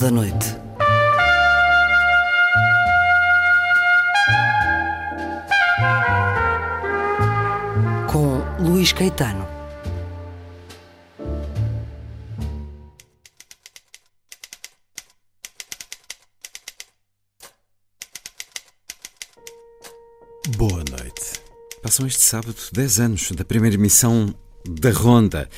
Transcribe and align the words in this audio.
Da 0.00 0.10
Noite. 0.10 0.46
Com 8.10 8.42
Luís 8.62 8.92
Caetano. 8.92 9.46
Boa 20.56 20.84
noite. 20.90 21.40
Passam 21.82 22.06
este 22.06 22.22
sábado 22.22 22.54
10 22.72 23.00
anos 23.00 23.30
da 23.32 23.44
primeira 23.44 23.76
emissão 23.76 24.34
da 24.68 24.90
Ronda. 24.90 25.48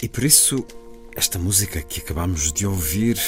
E 0.00 0.08
por 0.08 0.24
isso, 0.24 0.64
esta 1.14 1.38
música 1.38 1.82
que 1.82 2.00
acabamos 2.00 2.52
de 2.52 2.66
ouvir 2.66 3.18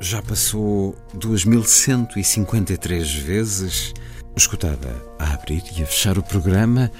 já 0.00 0.22
passou 0.22 0.94
2153 1.14 3.14
vezes, 3.14 3.94
escutada 4.36 5.02
a 5.18 5.34
abrir 5.34 5.62
e 5.76 5.82
a 5.82 5.86
fechar 5.86 6.18
o 6.18 6.22
programa 6.22 6.90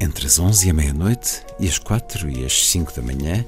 entre 0.00 0.26
as 0.26 0.38
11 0.38 0.66
e 0.66 0.70
a 0.70 0.74
meia-noite 0.74 1.42
e 1.58 1.68
as 1.68 1.78
4 1.78 2.28
e 2.30 2.44
as 2.44 2.68
5 2.68 2.94
da 2.94 3.02
manhã, 3.02 3.44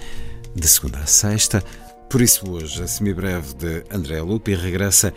de 0.55 0.69
segunda 0.69 0.99
a 0.99 1.07
sexta. 1.07 1.63
Por 2.09 2.21
isso, 2.21 2.49
hoje, 2.51 2.83
a 2.83 2.87
semibreve 2.87 3.55
de 3.55 3.85
André 3.91 4.21
Lupi 4.21 4.55
regressa 4.55 5.15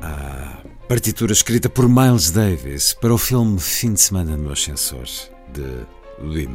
à 0.00 0.62
partitura 0.88 1.32
escrita 1.32 1.68
por 1.68 1.88
Miles 1.88 2.30
Davis 2.30 2.92
para 2.92 3.14
o 3.14 3.18
filme 3.18 3.60
Fim 3.60 3.94
de 3.94 4.00
Semana 4.00 4.36
no 4.36 4.52
Ascensor, 4.52 5.06
de 5.52 5.86
Louis. 6.18 6.48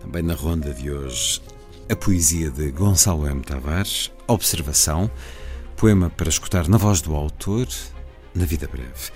Também 0.00 0.22
na 0.22 0.34
ronda 0.34 0.72
de 0.72 0.90
hoje, 0.90 1.42
a 1.90 1.96
poesia 1.96 2.50
de 2.50 2.70
Gonçalo 2.70 3.26
M. 3.26 3.40
Tavares, 3.40 4.12
Observação, 4.26 5.10
poema 5.74 6.10
para 6.10 6.28
escutar 6.28 6.68
na 6.68 6.76
voz 6.76 7.00
do 7.00 7.14
autor, 7.14 7.66
na 8.34 8.44
vida 8.44 8.68
breve. 8.68 9.10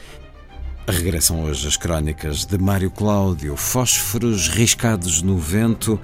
Regressam 0.89 1.45
hoje 1.45 1.69
as 1.69 1.77
crónicas 1.77 2.47
de 2.47 2.57
Mário 2.57 2.91
Cláudio, 2.91 3.57
Fósforos 3.57 4.49
riscados 4.49 5.21
no 5.21 5.37
vento, 5.37 6.01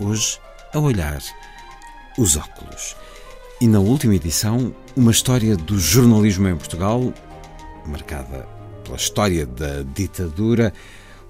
hoje 0.00 0.40
a 0.74 0.80
olhar 0.80 1.22
os 2.18 2.36
óculos. 2.36 2.96
E 3.60 3.68
na 3.68 3.78
última 3.78 4.16
edição, 4.16 4.74
uma 4.96 5.12
história 5.12 5.56
do 5.56 5.78
jornalismo 5.78 6.48
em 6.48 6.56
Portugal, 6.56 7.14
marcada 7.86 8.48
pela 8.82 8.96
história 8.96 9.46
da 9.46 9.84
ditadura, 9.94 10.72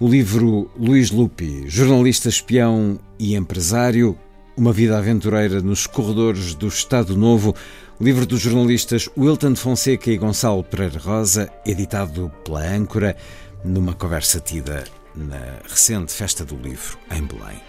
o 0.01 0.09
livro 0.09 0.71
Luís 0.79 1.11
Lupi, 1.11 1.65
jornalista 1.69 2.31
espião 2.31 2.99
e 3.19 3.37
empresário, 3.37 4.19
uma 4.59 4.73
vida 4.73 4.99
aventureira 4.99 5.63
nos 5.63 5.87
corredores 5.87 6.53
do 6.53 6.67
Estado 6.67 7.17
Novo, 7.17 7.55
livro 8.01 8.27
dos 8.27 8.41
jornalistas 8.41 9.09
Wilton 9.17 9.55
Fonseca 9.55 10.11
e 10.11 10.19
Gonçalo 10.19 10.65
Pereira 10.65 10.99
Rosa, 10.99 11.49
editado 11.65 12.29
pela 12.45 12.67
Âncora, 12.67 13.17
numa 13.65 13.95
conversa 13.95 14.41
tida 14.41 14.83
na 15.15 15.61
recente 15.65 16.13
Festa 16.13 16.45
do 16.45 16.57
Livro, 16.57 16.99
em 17.13 17.23
Belém. 17.23 17.61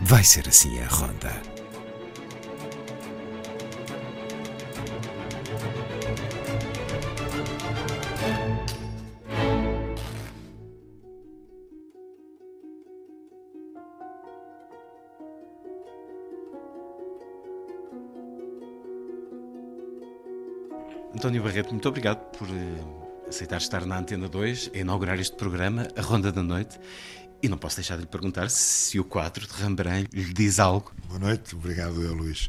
Vai 0.00 0.24
ser 0.24 0.48
assim 0.48 0.80
a 0.80 0.88
ronda. 0.88 1.57
António 21.18 21.42
Barreto, 21.42 21.70
muito 21.70 21.88
obrigado 21.88 22.20
por 22.30 22.46
eh, 22.48 23.28
aceitar 23.28 23.56
estar 23.56 23.84
na 23.84 23.98
Antena 23.98 24.28
2 24.28 24.70
a 24.72 24.78
inaugurar 24.78 25.18
este 25.18 25.34
programa, 25.34 25.88
a 25.96 26.00
Ronda 26.00 26.30
da 26.30 26.44
Noite. 26.44 26.78
E 27.42 27.48
não 27.48 27.58
posso 27.58 27.74
deixar 27.74 27.96
de 27.96 28.02
lhe 28.02 28.06
perguntar 28.06 28.48
se 28.50 29.00
o 29.00 29.04
quadro 29.04 29.44
de 29.44 29.52
Rembrandt 29.54 30.08
lhe 30.12 30.32
diz 30.32 30.60
algo. 30.60 30.92
Boa 31.08 31.18
noite, 31.18 31.56
obrigado 31.56 32.00
eu, 32.00 32.14
Luís. 32.14 32.48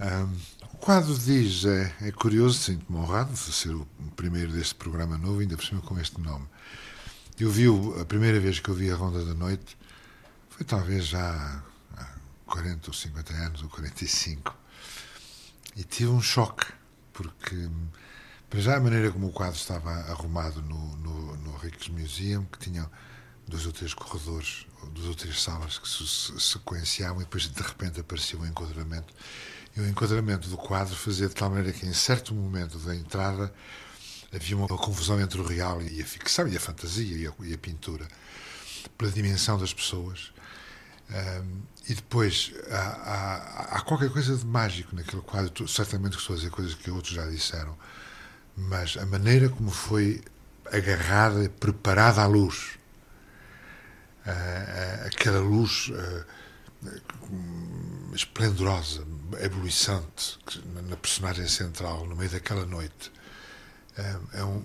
Um, 0.00 0.34
o 0.72 0.78
quadro 0.78 1.14
diz, 1.14 1.66
é, 1.66 1.92
é 2.00 2.10
curioso, 2.10 2.58
sinto-me 2.58 2.98
honrado 2.98 3.34
de 3.34 3.38
ser 3.38 3.74
o 3.74 3.86
primeiro 4.16 4.50
deste 4.50 4.76
programa 4.76 5.18
novo, 5.18 5.40
ainda 5.40 5.54
por 5.54 5.66
cima 5.66 5.82
com 5.82 6.00
este 6.00 6.18
nome. 6.22 6.46
Eu 7.38 7.50
vi, 7.50 7.66
a 8.00 8.04
primeira 8.06 8.40
vez 8.40 8.60
que 8.60 8.70
eu 8.70 8.74
vi 8.74 8.90
a 8.90 8.96
Ronda 8.96 9.22
da 9.26 9.34
Noite, 9.34 9.76
foi 10.48 10.64
talvez 10.64 11.04
já 11.04 11.62
há 11.98 12.06
40 12.46 12.88
ou 12.88 12.94
50 12.94 13.34
anos, 13.34 13.62
ou 13.62 13.68
45, 13.68 14.56
e 15.76 15.84
tive 15.84 16.08
um 16.08 16.22
choque 16.22 16.79
porque 17.22 17.68
para 18.48 18.60
já 18.60 18.76
a 18.76 18.80
maneira 18.80 19.12
como 19.12 19.28
o 19.28 19.32
quadro 19.32 19.56
estava 19.56 19.90
arrumado 19.90 20.62
no, 20.62 20.96
no, 20.96 21.36
no 21.36 21.56
Rijksmuseum, 21.58 22.44
que 22.46 22.58
tinha 22.58 22.90
dois 23.46 23.66
ou 23.66 23.72
três 23.72 23.92
corredores, 23.92 24.66
duas 24.92 25.06
ou 25.06 25.14
três 25.14 25.40
salas 25.42 25.78
que 25.78 25.88
se 25.88 26.40
sequenciavam 26.40 27.20
e 27.20 27.24
depois 27.24 27.48
de 27.48 27.62
repente 27.62 28.00
aparecia 28.00 28.38
um 28.38 28.46
enquadramento. 28.46 29.12
E 29.76 29.80
o 29.80 29.88
enquadramento 29.88 30.48
do 30.48 30.56
quadro 30.56 30.96
fazia 30.96 31.28
de 31.28 31.34
tal 31.34 31.50
maneira 31.50 31.72
que 31.72 31.86
em 31.86 31.92
certo 31.92 32.34
momento 32.34 32.78
da 32.78 32.94
entrada 32.94 33.52
havia 34.34 34.56
uma 34.56 34.66
confusão 34.66 35.20
entre 35.20 35.40
o 35.40 35.46
real 35.46 35.82
e 35.82 36.00
a 36.00 36.06
ficção, 36.06 36.48
e 36.48 36.56
a 36.56 36.60
fantasia 36.60 37.16
e 37.16 37.26
a, 37.26 37.32
e 37.46 37.54
a 37.54 37.58
pintura, 37.58 38.08
pela 38.96 39.10
dimensão 39.10 39.58
das 39.58 39.74
pessoas. 39.74 40.32
E 41.88 41.94
depois 41.94 42.52
há, 42.70 42.76
há, 42.76 43.76
há, 43.76 43.80
qualquer 43.80 44.10
coisa 44.10 44.36
de 44.36 44.46
mágico 44.46 44.94
naquele 44.94 45.22
quadro. 45.22 45.66
Certamente 45.66 46.12
que 46.12 46.20
estou 46.20 46.34
a 46.34 46.36
dizer 46.36 46.50
coisas 46.50 46.74
que 46.74 46.90
outros 46.90 47.14
já 47.14 47.26
disseram, 47.26 47.76
mas 48.56 48.96
a 48.96 49.06
maneira 49.06 49.48
como 49.48 49.70
foi 49.70 50.22
agarrada, 50.72 51.48
preparada 51.48 52.22
à 52.22 52.26
luz, 52.26 52.78
uh, 54.24 55.06
aquela 55.06 55.40
luz 55.40 55.88
uh, 55.88 56.24
esplendorosa, 58.14 59.04
ebuliçante, 59.40 60.38
na 60.88 60.96
personagem 60.96 61.48
central, 61.48 62.06
no 62.06 62.14
meio 62.14 62.30
daquela 62.30 62.64
noite, 62.64 63.12
é 64.32 64.44
um, 64.44 64.64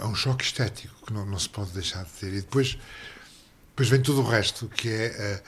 é 0.00 0.06
um 0.06 0.14
choque 0.14 0.44
estético 0.44 1.06
que 1.06 1.12
não, 1.12 1.24
não 1.26 1.38
se 1.38 1.48
pode 1.48 1.70
deixar 1.70 2.04
de 2.04 2.10
ter. 2.12 2.32
E 2.32 2.40
depois, 2.40 2.78
depois 3.70 3.88
vem 3.88 4.00
tudo 4.00 4.22
o 4.22 4.28
resto, 4.28 4.68
que 4.68 4.88
é 4.88 5.42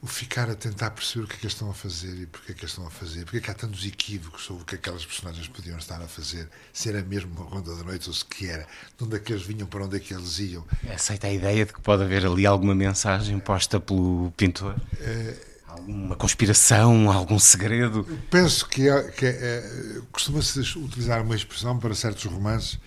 o 0.00 0.06
ficar 0.06 0.48
a 0.48 0.54
tentar 0.54 0.92
perceber 0.92 1.24
o 1.24 1.28
que 1.28 1.34
é 1.34 1.38
que 1.38 1.44
eles 1.44 1.54
estão 1.54 1.70
a 1.70 1.74
fazer 1.74 2.22
e 2.22 2.26
porque 2.26 2.52
é 2.52 2.54
que 2.54 2.60
eles 2.60 2.70
estão 2.70 2.86
a 2.86 2.90
fazer, 2.90 3.24
porque 3.24 3.38
é 3.38 3.40
que 3.40 3.50
há 3.50 3.54
tantos 3.54 3.84
equívocos 3.84 4.44
sobre 4.44 4.62
o 4.62 4.64
que 4.66 4.76
aquelas 4.76 5.04
personagens 5.04 5.48
podiam 5.48 5.76
estar 5.76 6.00
a 6.00 6.06
fazer, 6.06 6.48
se 6.72 6.88
era 6.88 7.02
mesmo 7.02 7.34
uma 7.34 7.44
ronda 7.44 7.74
da 7.74 7.82
noite 7.82 8.08
ou 8.08 8.14
se 8.14 8.24
que 8.24 8.46
era, 8.46 8.66
de 8.96 9.04
onde 9.04 9.16
é 9.16 9.18
que 9.18 9.32
eles 9.32 9.44
vinham, 9.44 9.66
para 9.66 9.84
onde 9.84 9.96
é 9.96 10.00
que 10.00 10.14
eles 10.14 10.38
iam. 10.38 10.64
Aceita 10.88 11.26
a 11.26 11.32
ideia 11.32 11.66
de 11.66 11.72
que 11.72 11.80
pode 11.80 12.04
haver 12.04 12.24
ali 12.24 12.46
alguma 12.46 12.74
mensagem 12.74 13.38
posta 13.40 13.80
pelo 13.80 14.32
pintor? 14.36 14.76
É... 15.00 15.48
Alguma 15.66 16.16
conspiração, 16.16 17.10
algum 17.12 17.38
segredo? 17.38 18.02
penso 18.30 18.66
que, 18.66 18.88
é, 18.88 19.02
que 19.10 19.26
é, 19.26 19.30
é, 19.30 20.00
costuma-se 20.10 20.58
utilizar 20.78 21.22
uma 21.22 21.36
expressão 21.36 21.78
para 21.78 21.94
certos 21.94 22.24
romances 22.24 22.80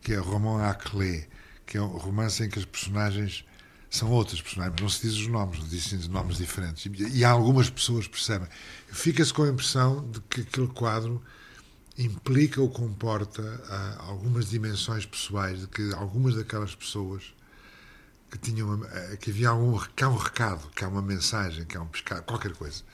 que 0.00 0.12
é 0.12 0.16
roman 0.16 0.64
à 0.64 0.72
clé, 0.72 1.26
que 1.66 1.76
é 1.76 1.82
um 1.82 1.88
romance 1.88 2.42
em 2.42 2.48
que 2.48 2.58
as 2.58 2.64
personagens 2.64 3.44
são 3.90 4.08
outras 4.12 4.40
personagens, 4.40 4.80
não 4.80 4.88
se 4.88 5.02
diz 5.02 5.16
os 5.16 5.26
nomes, 5.26 5.68
dizem 5.68 5.98
nomes 6.08 6.36
diferentes. 6.36 6.88
E, 7.12 7.24
algumas 7.24 7.68
pessoas 7.68 8.06
percebem. 8.06 8.48
Fica-se 8.86 9.34
com 9.34 9.42
a 9.42 9.48
impressão 9.48 10.08
de 10.08 10.20
que 10.20 10.42
aquele 10.42 10.68
quadro 10.68 11.20
implica 11.98 12.60
ou 12.60 12.70
comporta 12.70 13.42
ah, 13.68 14.04
algumas 14.06 14.48
dimensões 14.48 15.04
pessoais, 15.04 15.62
de 15.62 15.66
que 15.66 15.92
algumas 15.94 16.36
daquelas 16.36 16.72
pessoas 16.72 17.34
que 18.30 18.38
tinham 18.38 18.80
ah, 18.84 19.16
que 19.16 19.30
havia 19.30 19.48
algum 19.48 19.76
que 19.78 20.04
há 20.04 20.08
um 20.08 20.16
recado, 20.16 20.70
que 20.70 20.84
há 20.84 20.88
uma 20.88 21.02
mensagem, 21.02 21.64
que 21.64 21.76
há 21.76 21.82
um 21.82 21.88
pescado, 21.88 22.22
qualquer 22.22 22.52
coisa. 22.52 22.84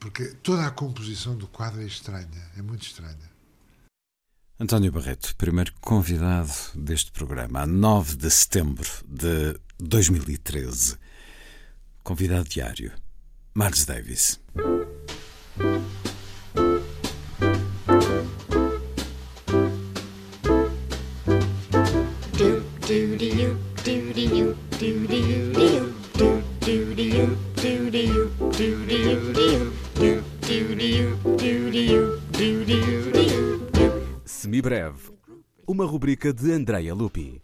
Porque 0.00 0.26
toda 0.42 0.66
a 0.66 0.70
composição 0.72 1.36
do 1.36 1.46
quadro 1.46 1.80
é 1.80 1.86
estranha, 1.86 2.50
é 2.56 2.62
muito 2.62 2.82
estranha. 2.82 3.27
António 4.60 4.90
Barreto, 4.90 5.36
primeiro 5.36 5.72
convidado 5.80 6.50
deste 6.74 7.12
programa, 7.12 7.60
a 7.60 7.66
9 7.66 8.16
de 8.16 8.28
setembro 8.28 8.88
de 9.06 9.56
2013. 9.78 10.96
Convidado 12.02 12.48
diário, 12.48 12.92
Miles 13.54 13.84
Davis. 13.84 14.40
Semibreve, 34.58 35.12
uma 35.68 35.84
rubrica 35.84 36.32
de 36.32 36.50
Andrea 36.50 36.92
Lupi. 36.92 37.40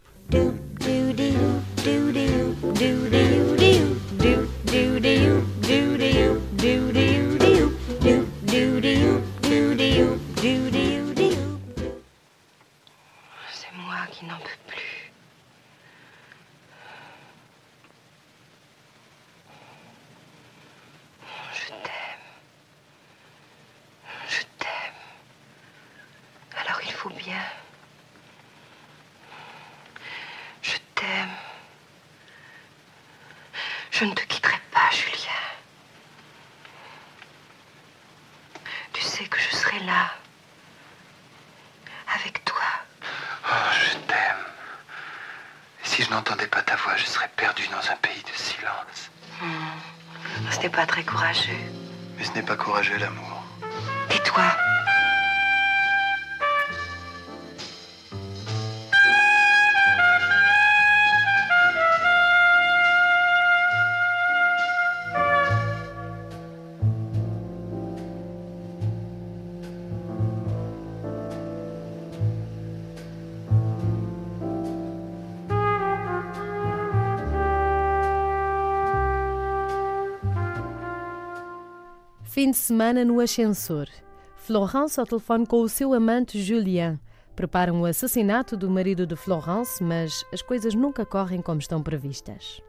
De 82.55 82.59
semana 82.59 83.03
no 83.03 83.19
ascensor. 83.19 83.89
Florence 84.37 84.97
ao 84.97 85.05
telefone 85.05 85.45
com 85.45 85.59
o 85.59 85.67
seu 85.67 85.93
amante 85.93 86.41
Julien. 86.41 86.97
Preparam 87.35 87.81
o 87.81 87.85
assassinato 87.85 88.55
do 88.55 88.69
marido 88.69 89.05
de 89.05 89.13
Florence, 89.13 89.83
mas 89.83 90.23
as 90.31 90.41
coisas 90.41 90.73
nunca 90.73 91.05
correm 91.05 91.41
como 91.41 91.59
estão 91.59 91.83
previstas. 91.83 92.61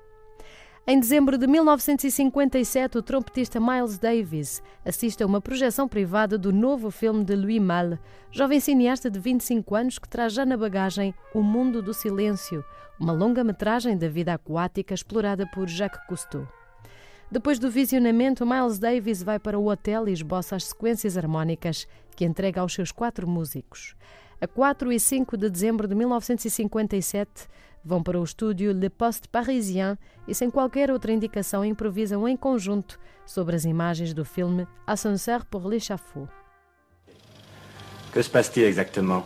Em 0.88 0.99
dezembro 0.99 1.38
de 1.38 1.47
1957, 1.47 2.99
o 2.99 3.03
trompetista 3.03 3.61
Miles 3.61 3.97
Davis 3.97 4.61
assiste 4.85 5.23
a 5.23 5.27
uma 5.27 5.41
projeção 5.41 5.87
privada 5.87 6.37
do 6.37 6.53
novo 6.53 6.91
filme 6.91 7.25
de 7.25 7.37
Louis 7.37 7.62
Malle, 7.62 8.00
jovem 8.32 8.59
cineasta 8.59 9.09
de 9.09 9.21
25 9.21 9.73
anos 9.77 10.00
que 10.00 10.09
traz 10.09 10.32
já 10.32 10.44
na 10.44 10.56
bagagem 10.56 11.15
O 11.32 11.43
Mundo 11.43 11.81
do 11.81 11.94
Silêncio, 11.94 12.65
uma 12.99 13.12
longa-metragem 13.12 13.97
da 13.97 14.09
vida 14.09 14.35
aquática 14.35 14.94
explorada 14.94 15.49
por 15.55 15.69
Jacques 15.69 16.05
Cousteau. 16.09 16.44
Depois 17.31 17.58
do 17.58 17.69
visionamento, 17.69 18.46
Miles 18.46 18.78
Davis 18.78 19.23
vai 19.23 19.38
para 19.38 19.58
o 19.58 19.69
hotel 19.69 20.08
e 20.08 20.12
esboça 20.12 20.55
as 20.55 20.64
sequências 20.64 21.19
harmónicas 21.19 21.87
que 22.14 22.25
entrega 22.25 22.61
aos 22.61 22.73
seus 22.73 22.93
quatro 22.93 23.26
músicos. 23.26 23.96
A 24.40 24.46
4 24.46 24.93
e 24.93 25.00
5 25.00 25.37
de 25.37 25.50
dezembro 25.50 25.88
de 25.88 25.94
1957, 25.94 27.49
vão 27.84 28.02
para 28.02 28.20
o 28.20 28.25
estúdio 28.25 28.73
Le 28.73 28.88
Poste 28.88 29.28
Parisien 29.28 29.99
e, 30.28 30.34
sem 30.34 30.50
qualquer 30.50 30.90
outra 30.90 31.12
indicação, 31.12 31.64
improvisam 31.64 32.28
em 32.28 32.37
conjunto 32.37 32.99
sobre 33.25 33.56
as 33.56 33.64
imagens 33.64 34.14
do 34.14 34.25
filme 34.25 34.67
Ascenseur 34.87 35.44
pour 35.46 35.67
l'échafaud. 35.67 36.29
Que 38.12 38.22
se 38.22 38.31
passe-t-il 38.31 38.67
exactement 38.67 39.25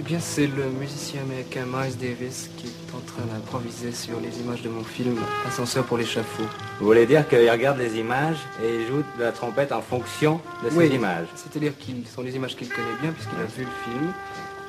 Eh 0.00 0.02
bien, 0.02 0.18
c'est 0.18 0.46
le 0.46 0.64
musicien 0.80 1.20
américain 1.20 1.66
Miles 1.66 1.94
Davis 1.98 2.48
qui 2.56 2.68
est 2.68 2.96
en 2.96 3.00
train 3.00 3.22
d'improviser 3.30 3.92
sur 3.92 4.18
les 4.18 4.40
images 4.40 4.62
de 4.62 4.70
mon 4.70 4.82
film 4.82 5.14
Ascenseur 5.46 5.84
pour 5.84 5.98
l'échafaud. 5.98 6.44
Vous 6.78 6.86
voulez 6.86 7.04
dire 7.04 7.28
qu'il 7.28 7.50
regarde 7.50 7.76
les 7.76 7.98
images 7.98 8.38
et 8.64 8.76
il 8.76 8.86
joue 8.86 9.02
de 9.18 9.22
la 9.22 9.30
trompette 9.30 9.72
en 9.72 9.82
fonction 9.82 10.40
de 10.64 10.70
ces 10.70 10.76
Oui, 10.76 10.86
images. 10.86 11.26
C'est-à-dire 11.34 11.76
qu'ils 11.76 12.06
sont 12.08 12.22
des 12.22 12.34
images 12.34 12.56
qu'il 12.56 12.70
connaît 12.70 12.96
bien 13.02 13.12
puisqu'il 13.12 13.40
a 13.40 13.44
vu 13.44 13.64
le 13.64 13.92
film. 13.92 14.12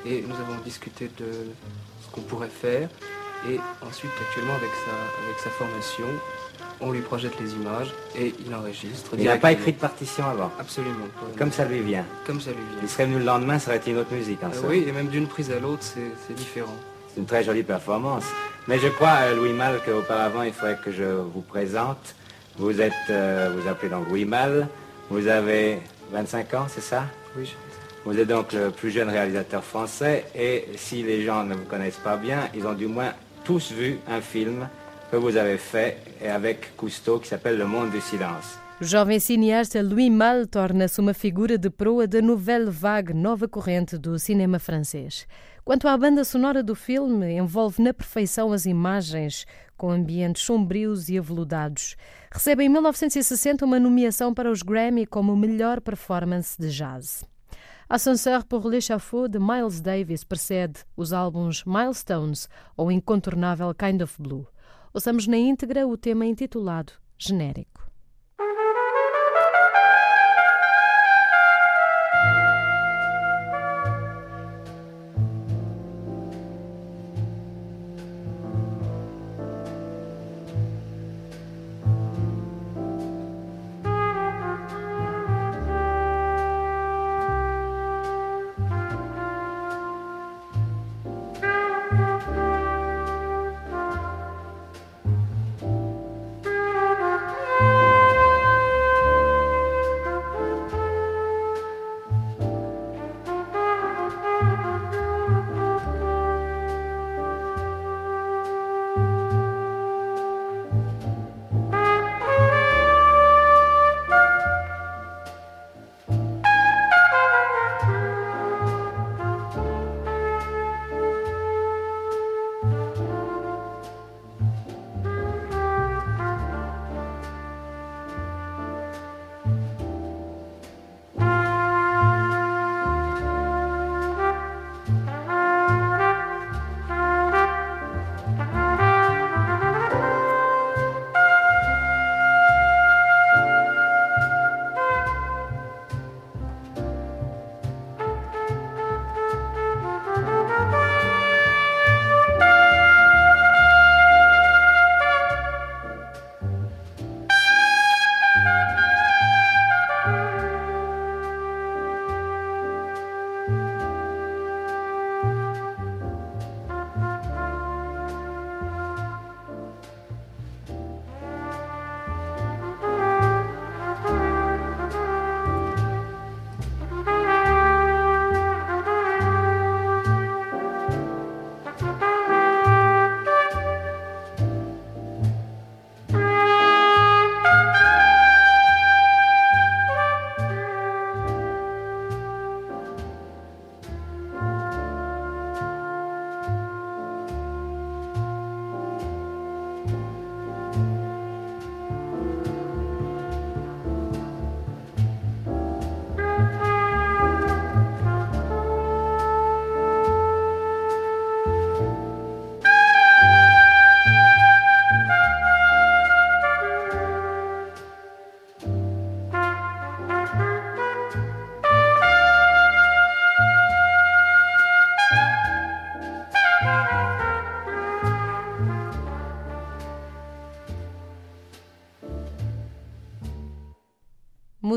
Et 0.06 0.22
nous 0.28 0.36
avons 0.36 0.60
discuté 0.66 1.10
de 1.18 1.32
ce 2.04 2.12
qu'on 2.12 2.24
pourrait 2.24 2.50
faire. 2.50 2.90
Et 3.50 3.58
ensuite 3.88 4.12
actuellement 4.28 4.56
avec 4.56 4.72
sa, 4.84 5.24
avec 5.24 5.40
sa 5.42 5.50
formation 5.52 6.08
on 6.82 6.92
lui 6.92 7.02
projette 7.02 7.40
les 7.40 7.54
images 7.54 7.94
et 8.18 8.34
il 8.46 8.54
enregistre. 8.56 9.12
Il 9.18 9.24
n'a 9.26 9.38
pas 9.38 9.52
écrit 9.52 9.74
de 9.74 9.78
partition 9.78 10.26
avant 10.26 10.52
Absolument 10.60 11.06
pas. 11.20 11.28
Comme 11.38 11.52
ça 11.52 11.66
lui 11.66 11.80
vient. 11.80 12.06
Comme 12.26 12.42
ça 12.42 12.52
lui 12.52 12.58
Il 12.74 12.80
vient. 12.80 12.88
serait 12.90 13.06
venu 13.06 13.20
le 13.20 13.26
lendemain, 13.26 13.60
ça 13.60 13.70
aurait 13.70 13.78
été 13.78 13.92
une 13.92 13.98
autre 13.98 14.14
musique. 14.14 14.44
en 14.44 14.48
Ah 14.52 14.56
somme. 14.56 14.66
oui, 14.70 14.84
et 14.88 14.92
même 14.92 15.08
d'une 15.08 15.28
prise 15.28 15.52
à 15.52 15.60
l'autre, 15.60 15.84
c'est 15.84 16.34
différent. 16.36 16.76
C'est 17.14 17.20
une 17.20 17.26
très 17.28 17.44
jolie 17.44 17.64
performance. 17.64 18.24
Mais 18.68 18.80
je 18.80 18.88
crois, 18.88 19.18
euh, 19.24 19.36
Louis 19.36 19.54
Malle, 19.54 19.80
qu'auparavant, 19.86 20.44
il 20.44 20.54
faudrait 20.54 20.78
que 20.84 20.92
je 20.92 21.04
vous 21.04 21.42
présente. 21.42 22.16
Vous 22.58 22.80
êtes, 22.82 22.94
euh, 23.10 23.50
vous 23.56 23.68
appelez 23.70 23.90
donc 23.90 24.08
Louis 24.10 24.26
Malle. 24.26 24.68
Vous 25.10 25.28
avez 25.28 25.80
25 26.12 26.54
ans, 26.54 26.66
c'est 26.70 26.82
ça? 26.82 27.04
Oui, 27.38 27.46
je- 27.46 27.52
Vous 28.10 28.18
êtes 28.18 28.28
donc 28.28 28.52
le 28.54 28.72
plus 28.72 28.90
jeune 28.92 29.10
réalisateur 29.10 29.64
français. 29.64 30.26
Et 30.36 30.66
si 30.76 31.04
les 31.04 31.24
gens 31.24 31.44
ne 31.44 31.54
vous 31.54 31.66
connaissent 31.66 32.00
pas 32.04 32.18
bien, 32.18 32.50
ils 32.56 32.66
ont 32.66 32.74
du 32.74 32.88
moins 32.88 33.14
tous 33.44 33.72
vu 33.72 34.00
un 34.10 34.22
film 34.22 34.68
que 35.12 35.18
vous 35.18 35.36
avez 35.36 35.58
fait 35.58 35.98
et 36.22 36.30
avec 36.30 36.76
Cousteau 36.78 37.20
qui 37.20 37.28
s'appelle 37.28 37.58
Le 37.58 37.66
Monde 37.66 37.92
du 37.92 38.00
Silence. 38.00 38.58
O 38.80 38.86
jovem 38.86 39.20
cineasta 39.20 39.84
Louis 39.84 40.10
Malle 40.10 40.48
torna-se 40.48 41.02
uma 41.02 41.14
figura 41.14 41.58
de 41.58 41.70
proa 41.70 42.08
da 42.08 42.22
Nouvelle 42.22 42.72
Vague, 42.72 43.14
nova 43.14 43.48
corrente 43.48 43.98
do 43.98 44.18
cinema 44.18 44.58
francês. 44.58 45.28
Quanto 45.66 45.88
à 45.88 45.98
banda 45.98 46.24
sonora 46.24 46.64
do 46.64 46.74
filme, 46.74 47.34
envolve 47.34 47.84
na 47.84 47.94
perfeição 47.94 48.54
as 48.54 48.66
imagens, 48.66 49.46
com 49.78 49.92
ambientes 49.92 50.44
sombrios 50.44 51.10
e 51.10 51.18
aveludados. 51.18 51.96
Recebe 52.32 52.64
em 52.64 52.70
1960 52.70 53.66
uma 53.66 53.80
nomeação 53.80 54.34
para 54.34 54.50
os 54.50 54.64
Grammy 54.64 55.06
como 55.06 55.36
melhor 55.36 55.82
performance 55.82 56.56
de 56.58 56.70
jazz. 56.70 57.26
Ascenseur 57.90 58.46
pour 58.46 58.66
l'échafaud 58.66 59.30
de 59.30 59.38
Miles 59.38 59.82
Davis 59.82 60.24
precede 60.24 60.86
os 60.96 61.12
álbuns 61.12 61.66
Milestones 61.66 62.48
ou 62.78 62.90
Incontornável 62.90 63.76
Kind 63.76 64.02
of 64.02 64.16
Blue. 64.18 64.48
Ouçamos 64.94 65.26
na 65.26 65.38
íntegra 65.38 65.88
o 65.88 65.96
tema 65.96 66.26
intitulado 66.26 66.94
Genérico. 67.18 67.91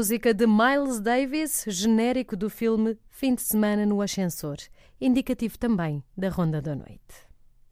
Música 0.04 0.34
de 0.34 0.46
Miles 0.46 1.00
Davis, 1.00 1.64
genérico 1.66 2.36
do 2.36 2.50
filme 2.50 2.98
Fim 3.08 3.34
de 3.34 3.40
Semana 3.40 3.86
no 3.86 4.02
Ascensor, 4.02 4.58
indicativo 5.00 5.56
também 5.56 6.04
da 6.14 6.28
Ronda 6.28 6.60
da 6.60 6.74
Noite. 6.74 7.00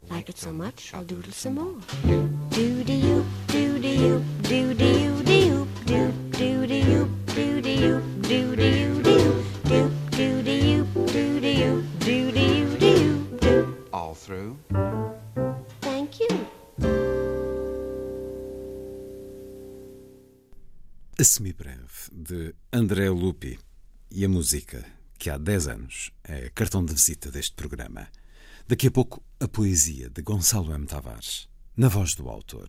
Like 0.09 0.31
it 0.31 0.41
so 0.41 0.51
much, 0.51 0.95
I'll 0.95 1.05
doodle 1.05 1.31
some 1.31 1.61
more. 1.61 1.77
Do 2.49 2.59
you, 2.59 2.85
do 2.85 2.93
you, 2.95 3.27
do 3.49 3.79
de 3.79 3.95
you, 3.97 5.22
de 22.13 22.55
André 22.73 23.09
Lupi, 23.09 23.59
e 24.11 24.25
a 24.25 24.29
música, 24.29 24.85
que 25.19 25.31
há 25.31 25.39
10 25.39 25.69
anos 25.69 26.11
é 26.25 26.51
cartão 26.51 26.85
de 26.85 26.93
visita 26.93 27.31
deste 27.31 27.55
programa. 27.55 28.09
Daqui 28.69 28.89
a 28.89 28.91
pouco, 28.91 29.23
a 29.41 29.49
poesia 29.49 30.11
de 30.11 30.23
Gonçalo 30.23 30.73
M. 30.75 30.87
Tavares, 30.87 31.49
na 31.77 31.89
voz 31.89 32.15
do 32.15 32.29
autor. 32.29 32.69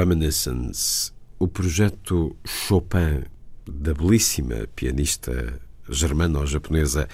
Reminiscence, 0.00 1.12
o 1.38 1.46
projeto 1.46 2.34
Chopin 2.42 3.22
da 3.66 3.92
belíssima 3.92 4.66
pianista 4.74 5.60
germano-japonesa 5.90 7.06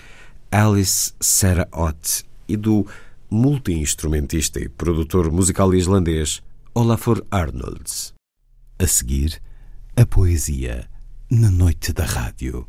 Alice 0.53 1.13
Sarah 1.19 1.67
Ott 1.73 2.25
e 2.49 2.57
do 2.57 2.87
multi-instrumentista 3.29 4.61
e 4.61 4.69
produtor 4.69 5.33
musical 5.33 5.75
islandês 5.75 6.41
Olafur 6.75 7.27
Arnolds. 7.29 8.15
A 8.79 8.87
seguir, 8.87 9.43
a 9.97 10.07
poesia 10.07 10.89
na 11.29 11.51
noite 11.51 11.93
da 11.93 12.05
rádio. 12.05 12.69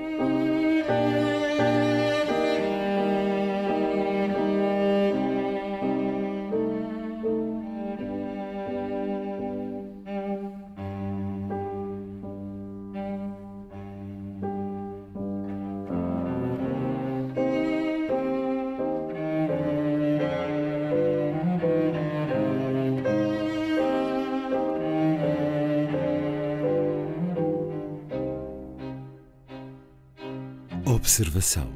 Observação. 31.11 31.69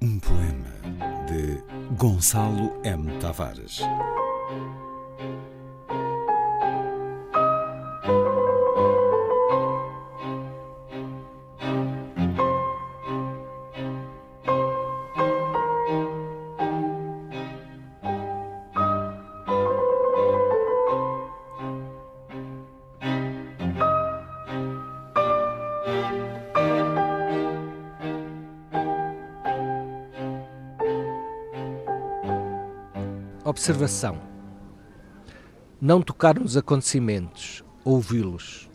Um 0.00 0.20
poema 0.20 0.72
de 1.26 1.60
Gonçalo 1.96 2.80
M. 2.84 3.10
Tavares. 3.18 3.80
Observação. 33.58 34.20
Não 35.80 36.00
tocar 36.00 36.38
nos 36.38 36.56
acontecimentos, 36.56 37.64
ouvi-los. 37.84 38.70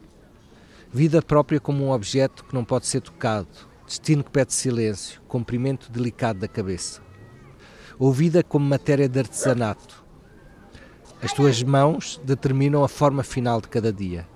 Vida 0.91 1.21
própria 1.21 1.57
como 1.57 1.85
um 1.85 1.91
objeto 1.91 2.43
que 2.43 2.53
não 2.53 2.65
pode 2.65 2.87
ser 2.87 2.99
tocado, 2.99 3.47
destino 3.87 4.25
que 4.25 4.29
pede 4.29 4.53
silêncio, 4.53 5.21
comprimento 5.25 5.89
delicado 5.89 6.39
da 6.39 6.49
cabeça. 6.49 7.01
Ouvida 7.97 8.43
como 8.43 8.65
matéria 8.65 9.07
de 9.07 9.19
artesanato. 9.19 10.03
As 11.21 11.31
tuas 11.31 11.63
mãos 11.63 12.19
determinam 12.21 12.83
a 12.83 12.89
forma 12.89 13.23
final 13.23 13.61
de 13.61 13.69
cada 13.69 13.91
dia. 13.91 14.27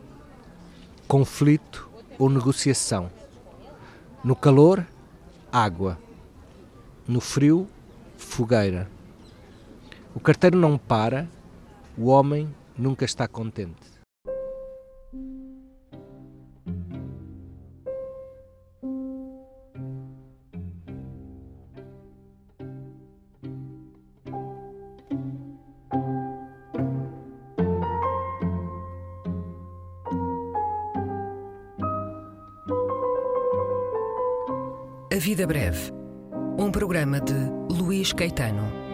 Conflito 1.10 1.90
ou 2.18 2.30
negociação. 2.30 3.12
No 4.24 4.34
calor, 4.34 4.88
água. 5.52 6.00
No 7.06 7.20
frio, 7.20 7.68
fogueira. 8.16 8.90
O 10.18 10.20
carteiro 10.20 10.58
não 10.58 10.80
para, 10.80 11.30
o 11.96 12.08
homem 12.08 12.50
nunca 12.76 13.06
está 13.06 13.28
contente. 13.28 13.76
A 35.14 35.20
Vida 35.20 35.46
Breve. 35.46 35.92
Um 36.58 36.72
programa 36.72 37.22
de 37.22 37.36
Luís 37.72 38.12
Caetano. 38.14 38.87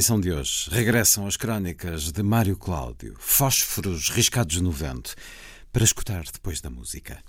Emissão 0.00 0.18
de 0.18 0.32
hoje, 0.32 0.70
regressam 0.70 1.26
as 1.26 1.36
crónicas 1.36 2.10
de 2.10 2.22
Mário 2.22 2.56
Cláudio, 2.56 3.14
Fósforos 3.18 4.08
riscados 4.08 4.58
no 4.58 4.70
vento, 4.70 5.14
para 5.70 5.84
escutar 5.84 6.24
depois 6.32 6.58
da 6.62 6.70
música. 6.70 7.22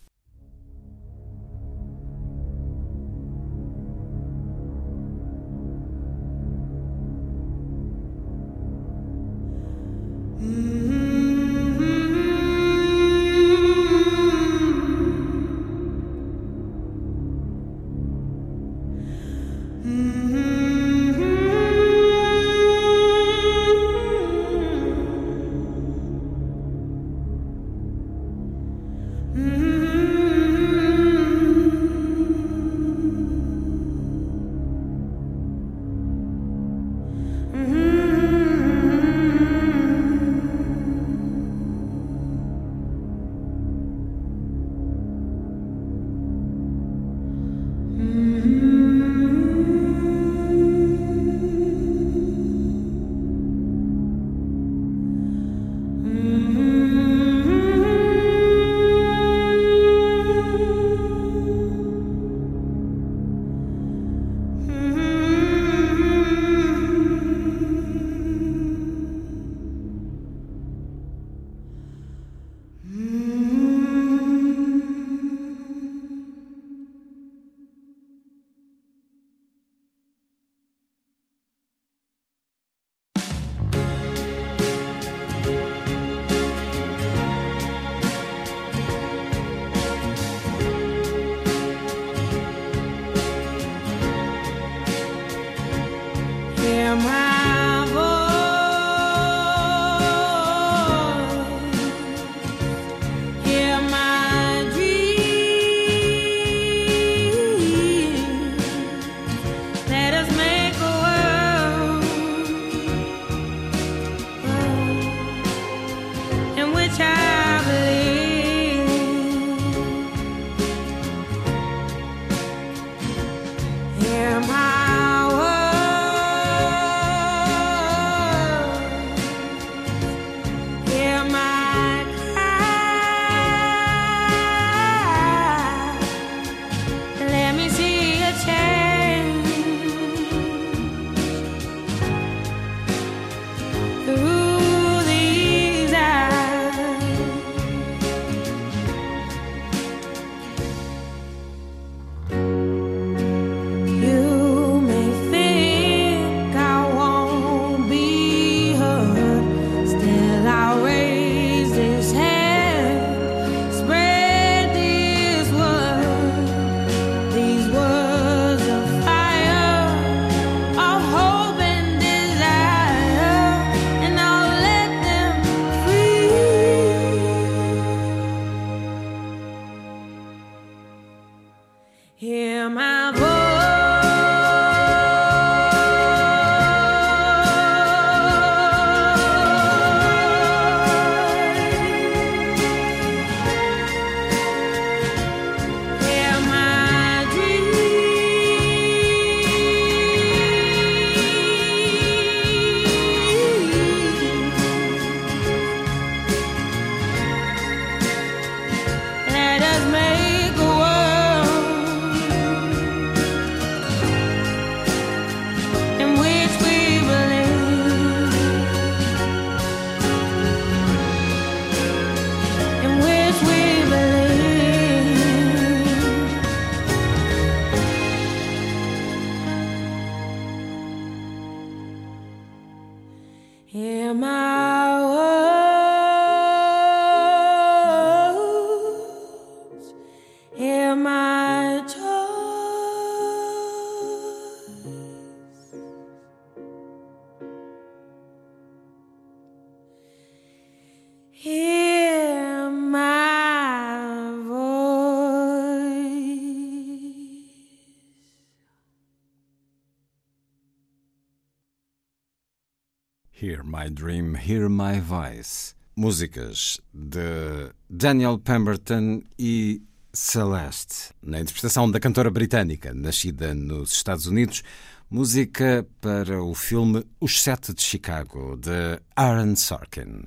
Hear 263.42 263.64
My 263.64 263.90
Dream, 263.90 264.36
Hear 264.36 264.70
My 264.70 265.00
Voice. 265.00 265.74
Músicas 265.96 266.80
de 266.94 267.72
Daniel 267.90 268.38
Pemberton 268.38 269.24
e 269.38 269.82
Celeste, 270.14 271.12
na 271.24 271.40
interpretação 271.40 271.90
da 271.90 272.00
cantora 272.00 272.30
britânica, 272.30 272.94
nascida 272.94 273.56
nos 273.56 273.94
Estados 273.94 274.28
Unidos. 274.28 274.62
Música 275.10 275.88
para 276.00 276.44
o 276.44 276.54
filme 276.54 277.04
Os 277.20 277.42
Sete 277.42 277.74
de 277.74 277.82
Chicago, 277.82 278.56
de 278.58 279.02
Aaron 279.16 279.56
Sorkin. 279.56 280.26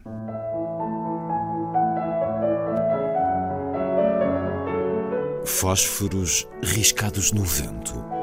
Fósforos 5.46 6.48
riscados 6.64 7.30
no 7.30 7.44
vento. 7.44 8.13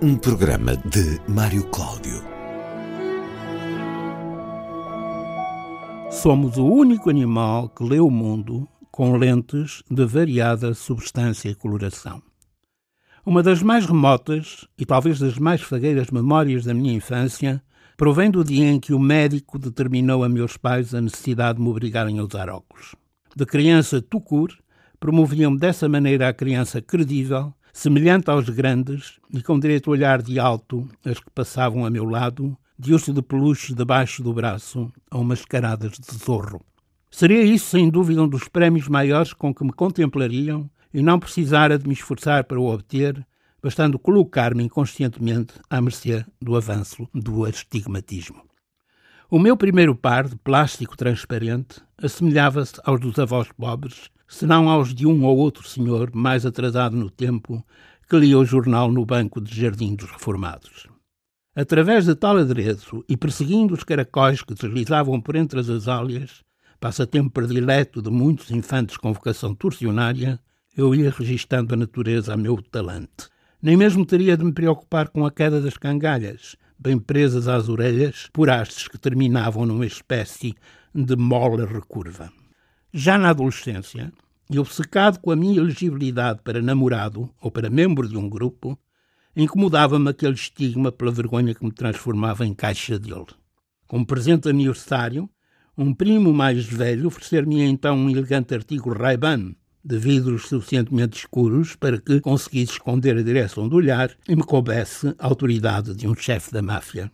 Um 0.00 0.16
programa 0.16 0.76
de 0.76 1.20
Mário 1.26 1.64
Cláudio. 1.70 2.22
Somos 6.08 6.56
o 6.56 6.64
único 6.64 7.10
animal 7.10 7.68
que 7.68 7.82
lê 7.82 7.98
o 7.98 8.08
mundo 8.08 8.68
com 8.92 9.16
lentes 9.16 9.82
de 9.90 10.06
variada 10.06 10.72
substância 10.72 11.48
e 11.48 11.54
coloração. 11.56 12.22
Uma 13.26 13.42
das 13.42 13.60
mais 13.60 13.86
remotas 13.86 14.68
e 14.78 14.86
talvez 14.86 15.18
das 15.18 15.36
mais 15.36 15.62
fagueiras 15.62 16.12
memórias 16.12 16.64
da 16.64 16.72
minha 16.72 16.94
infância 16.94 17.60
provém 17.96 18.30
do 18.30 18.44
dia 18.44 18.70
em 18.70 18.78
que 18.78 18.94
o 18.94 19.00
médico 19.00 19.58
determinou 19.58 20.22
a 20.22 20.28
meus 20.28 20.56
pais 20.56 20.94
a 20.94 21.00
necessidade 21.00 21.58
de 21.58 21.64
me 21.64 21.70
obrigarem 21.70 22.20
a 22.20 22.22
usar 22.22 22.48
óculos. 22.48 22.94
De 23.34 23.44
criança 23.44 24.00
tucur, 24.00 24.56
promoviam-me 25.00 25.58
dessa 25.58 25.88
maneira 25.88 26.28
a 26.28 26.32
criança 26.32 26.80
credível, 26.80 27.52
semelhante 27.78 28.28
aos 28.28 28.48
grandes 28.48 29.20
e 29.32 29.40
com 29.40 29.56
direito 29.56 29.88
a 29.88 29.92
olhar 29.92 30.20
de 30.20 30.40
alto 30.40 30.88
as 31.04 31.20
que 31.20 31.30
passavam 31.30 31.86
a 31.86 31.90
meu 31.90 32.04
lado, 32.04 32.58
de 32.76 32.92
urso 32.92 33.12
de 33.12 33.22
peluche 33.22 33.72
debaixo 33.72 34.20
do 34.20 34.32
braço 34.32 34.92
ou 35.12 35.22
mascaradas 35.22 35.92
de 35.92 36.16
zorro. 36.16 36.60
Seria 37.08 37.40
isso, 37.40 37.66
sem 37.66 37.88
dúvida, 37.88 38.20
um 38.20 38.26
dos 38.26 38.48
prémios 38.48 38.88
maiores 38.88 39.32
com 39.32 39.54
que 39.54 39.62
me 39.62 39.72
contemplariam 39.72 40.68
e 40.92 41.00
não 41.00 41.20
precisara 41.20 41.78
de 41.78 41.86
me 41.86 41.94
esforçar 41.94 42.42
para 42.42 42.58
o 42.58 42.66
obter, 42.66 43.24
bastando 43.62 43.96
colocar-me 43.96 44.64
inconscientemente 44.64 45.54
à 45.70 45.80
mercê 45.80 46.26
do 46.42 46.56
avanço 46.56 47.08
do 47.14 47.44
astigmatismo. 47.44 48.42
O 49.30 49.38
meu 49.38 49.56
primeiro 49.56 49.94
par 49.94 50.26
de 50.26 50.34
plástico 50.34 50.96
transparente 50.96 51.80
assemelhava-se 51.96 52.74
aos 52.82 52.98
dos 53.00 53.20
avós 53.20 53.46
pobres, 53.56 54.10
senão 54.28 54.68
aos 54.68 54.94
de 54.94 55.06
um 55.06 55.24
ou 55.24 55.38
outro 55.38 55.66
senhor 55.66 56.10
mais 56.14 56.44
atrasado 56.44 56.94
no 56.94 57.10
tempo 57.10 57.64
que 58.08 58.18
lia 58.18 58.38
o 58.38 58.44
jornal 58.44 58.92
no 58.92 59.04
banco 59.04 59.40
de 59.40 59.58
jardim 59.58 59.94
dos 59.94 60.10
reformados. 60.10 60.86
Através 61.56 62.04
de 62.04 62.14
tal 62.14 62.36
adereço 62.36 63.04
e 63.08 63.16
perseguindo 63.16 63.74
os 63.74 63.82
caracóis 63.82 64.42
que 64.42 64.54
deslizavam 64.54 65.20
por 65.20 65.34
entre 65.34 65.58
as 65.58 65.68
azáleas, 65.68 66.42
passatempo 66.78 67.30
predileto 67.30 68.00
de 68.00 68.10
muitos 68.10 68.50
infantes 68.50 68.96
com 68.96 69.12
vocação 69.12 69.54
torcionária, 69.54 70.38
eu 70.76 70.94
ia 70.94 71.10
registando 71.10 71.74
a 71.74 71.76
natureza 71.76 72.34
a 72.34 72.36
meu 72.36 72.62
talante. 72.62 73.28
Nem 73.60 73.76
mesmo 73.76 74.06
teria 74.06 74.36
de 74.36 74.44
me 74.44 74.52
preocupar 74.52 75.08
com 75.08 75.26
a 75.26 75.32
queda 75.32 75.60
das 75.60 75.76
cangalhas, 75.76 76.54
bem 76.78 76.96
presas 76.96 77.48
às 77.48 77.68
orelhas 77.68 78.28
por 78.32 78.48
hastes 78.48 78.86
que 78.86 78.96
terminavam 78.96 79.66
numa 79.66 79.86
espécie 79.86 80.54
de 80.94 81.16
mola 81.16 81.66
recurva. 81.66 82.32
Já 83.00 83.16
na 83.16 83.30
adolescência, 83.30 84.12
e 84.50 84.58
obcecado 84.58 85.20
com 85.20 85.30
a 85.30 85.36
minha 85.36 85.60
elegibilidade 85.60 86.40
para 86.42 86.60
namorado 86.60 87.32
ou 87.40 87.48
para 87.48 87.70
membro 87.70 88.08
de 88.08 88.16
um 88.16 88.28
grupo, 88.28 88.76
incomodava-me 89.36 90.10
aquele 90.10 90.34
estigma 90.34 90.90
pela 90.90 91.12
vergonha 91.12 91.54
que 91.54 91.64
me 91.64 91.70
transformava 91.70 92.44
em 92.44 92.52
caixa 92.52 92.98
dele. 92.98 93.26
Como 93.86 94.04
presente 94.04 94.48
aniversário, 94.48 95.30
um 95.76 95.94
primo 95.94 96.32
mais 96.32 96.64
velho 96.66 97.06
oferecer-me 97.06 97.62
então 97.62 97.96
um 97.96 98.10
elegante 98.10 98.52
artigo 98.52 98.92
Ray-Ban 98.92 99.54
de 99.84 99.96
vidros 99.96 100.48
suficientemente 100.48 101.18
escuros 101.18 101.76
para 101.76 102.00
que 102.00 102.20
conseguisse 102.20 102.72
esconder 102.72 103.16
a 103.16 103.22
direção 103.22 103.68
do 103.68 103.76
olhar 103.76 104.10
e 104.28 104.34
me 104.34 104.42
coubesse 104.42 105.14
a 105.20 105.26
autoridade 105.28 105.94
de 105.94 106.08
um 106.08 106.16
chefe 106.16 106.50
da 106.50 106.62
máfia. 106.62 107.12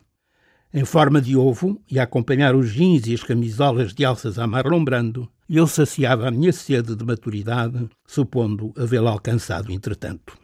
Em 0.77 0.85
forma 0.85 1.21
de 1.21 1.37
ovo 1.37 1.81
e 1.89 2.01
a 2.01 2.03
acompanhar 2.03 2.57
os 2.57 2.73
jeans 2.73 3.07
e 3.07 3.15
as 3.15 3.23
camisolas 3.23 3.95
de 3.95 4.05
alças 4.05 4.41
a 4.41 4.45
Marlon 4.45 4.83
Brando, 4.83 5.31
eu 5.49 5.69
saciava 5.69 6.27
a 6.27 6.33
minha 6.33 6.53
sede 6.53 6.97
de 6.97 7.05
maturidade, 7.05 7.89
supondo 8.05 8.75
havê-la 8.77 9.13
alcançado 9.13 9.71
entretanto. 9.71 10.37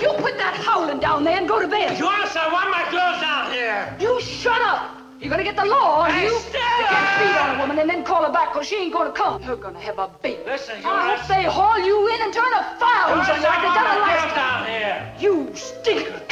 You 0.00 0.14
put 0.14 0.38
that 0.38 0.56
howling 0.56 1.00
down 1.00 1.24
there 1.24 1.42
and 1.42 1.46
go 1.46 1.60
to 1.60 1.68
bed. 1.68 1.98
Yes, 1.98 2.34
I 2.34 2.50
want 2.50 2.70
my 2.70 2.84
clothes 2.88 3.20
down 3.20 3.52
here. 3.52 3.94
You 4.00 4.18
shut 4.22 4.62
up. 4.62 4.97
You're 5.28 5.36
gonna 5.36 5.50
get 5.52 5.62
the 5.62 5.68
law 5.68 6.04
on 6.04 6.10
Hey, 6.10 6.24
you. 6.24 6.38
Stella! 6.40 6.80
You 6.80 6.86
can't 6.88 7.18
beat 7.20 7.36
on 7.36 7.56
a 7.56 7.60
woman 7.60 7.78
and 7.80 7.90
then 7.90 8.02
call 8.02 8.24
her 8.24 8.32
back 8.32 8.54
because 8.54 8.66
she 8.66 8.76
ain't 8.76 8.94
gonna 8.94 9.12
come. 9.12 9.42
You're 9.42 9.60
gonna 9.60 9.78
have 9.78 9.98
a 9.98 10.08
baby. 10.22 10.40
Listen, 10.46 10.80
you 10.80 10.88
I 10.88 11.16
hope 11.16 11.28
they 11.28 11.44
haul 11.44 11.78
you 11.84 12.08
in 12.08 12.22
and 12.22 12.32
turn 12.32 12.50
a 12.54 12.62
fire 12.80 13.12
hose 13.12 13.28
on 13.28 13.36
you 13.36 13.42
like 13.42 13.60
they 13.60 13.74
done 13.76 13.94
the 13.94 14.00
last 14.08 14.34
time. 14.34 14.64
here. 14.66 15.12
You 15.20 15.54
stinker. 15.54 16.22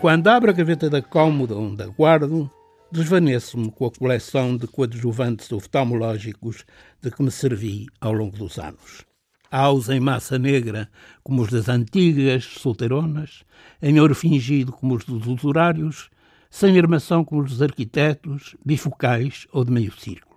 Quando 0.00 0.28
abro 0.28 0.50
a 0.50 0.54
gaveta 0.54 0.88
da 0.88 1.02
cómoda 1.02 1.56
onde 1.56 1.82
a 1.82 1.88
guardo, 1.88 2.48
desvaneço-me 2.92 3.72
com 3.72 3.86
a 3.86 3.90
coleção 3.90 4.56
de 4.56 4.68
coadjuvantes 4.68 5.50
oftalmológicos 5.50 6.64
de 7.02 7.10
que 7.10 7.20
me 7.20 7.32
servi 7.32 7.86
ao 8.00 8.12
longo 8.12 8.36
dos 8.36 8.60
anos. 8.60 9.04
Há-os 9.50 9.88
em 9.88 9.98
massa 9.98 10.38
negra, 10.38 10.88
como 11.24 11.42
os 11.42 11.48
das 11.48 11.68
antigas 11.68 12.44
solteironas, 12.44 13.42
em 13.82 13.98
ouro 13.98 14.14
fingido, 14.14 14.70
como 14.70 14.94
os 14.94 15.04
dos 15.04 15.26
usurários, 15.26 16.08
sem 16.50 16.78
armação, 16.78 17.24
como 17.24 17.42
os 17.42 17.60
arquitetos, 17.60 18.56
bifocais 18.64 19.46
ou 19.52 19.64
de 19.64 19.70
meio 19.70 19.92
círculo. 19.92 20.28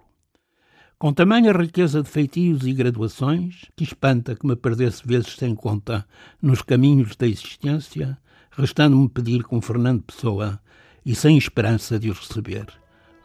Com 0.98 1.12
tamanha 1.12 1.52
riqueza 1.52 2.04
de 2.04 2.10
feitios 2.10 2.66
e 2.68 2.74
graduações, 2.74 3.66
que 3.76 3.84
espanta 3.84 4.36
que 4.36 4.46
me 4.46 4.56
perdesse 4.56 5.02
vezes 5.04 5.36
sem 5.36 5.56
conta 5.56 6.06
nos 6.40 6.62
caminhos 6.62 7.16
da 7.16 7.26
existência, 7.26 8.18
restando-me 8.52 9.10
pedir 9.10 9.42
com 9.44 9.60
Fernando 9.60 10.04
Pessoa 10.04 10.62
e 11.04 11.16
sem 11.16 11.38
esperança 11.38 11.98
de 11.98 12.12
os 12.12 12.20
receber. 12.20 12.68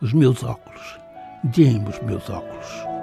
Os 0.01 0.15
meus 0.15 0.43
óculos. 0.43 0.99
Deem-me 1.45 1.91
os 1.91 2.01
meus 2.01 2.31
óculos. 2.31 2.96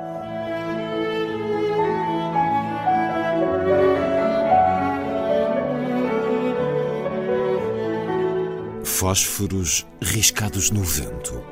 Fósforos 8.95 9.87
riscados 9.99 10.69
no 10.69 10.83
vento. 10.83 11.43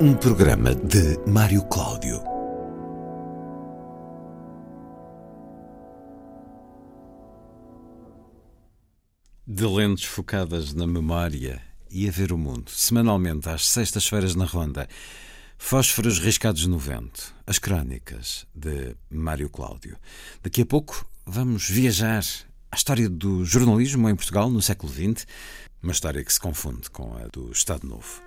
Um 0.00 0.14
programa 0.14 0.74
de 0.74 1.18
Mário 1.30 1.62
Cláudio. 1.68 2.22
De 9.46 9.66
lentes 9.66 10.06
focadas 10.06 10.72
na 10.72 10.86
memória 10.86 11.60
e 11.90 12.08
a 12.08 12.10
ver 12.10 12.32
o 12.32 12.38
mundo, 12.38 12.70
semanalmente 12.70 13.50
às 13.50 13.68
sextas-feiras 13.68 14.34
na 14.34 14.46
Ronda. 14.46 14.88
Fósforos 15.58 16.18
riscados 16.18 16.66
no 16.66 16.78
vento. 16.78 17.34
As 17.46 17.58
crónicas 17.58 18.46
de 18.54 18.96
Mário 19.10 19.50
Cláudio. 19.50 19.98
Daqui 20.42 20.62
a 20.62 20.66
pouco 20.66 21.06
vamos 21.26 21.68
viajar 21.68 22.24
à 22.70 22.76
história 22.76 23.08
do 23.08 23.44
jornalismo 23.44 24.08
em 24.08 24.16
Portugal 24.16 24.50
no 24.50 24.60
século 24.60 24.92
XX, 24.92 25.26
uma 25.82 25.92
história 25.92 26.24
que 26.24 26.32
se 26.32 26.40
confunde 26.40 26.90
com 26.90 27.16
a 27.16 27.26
do 27.28 27.50
Estado 27.52 27.86
Novo. 27.86 28.25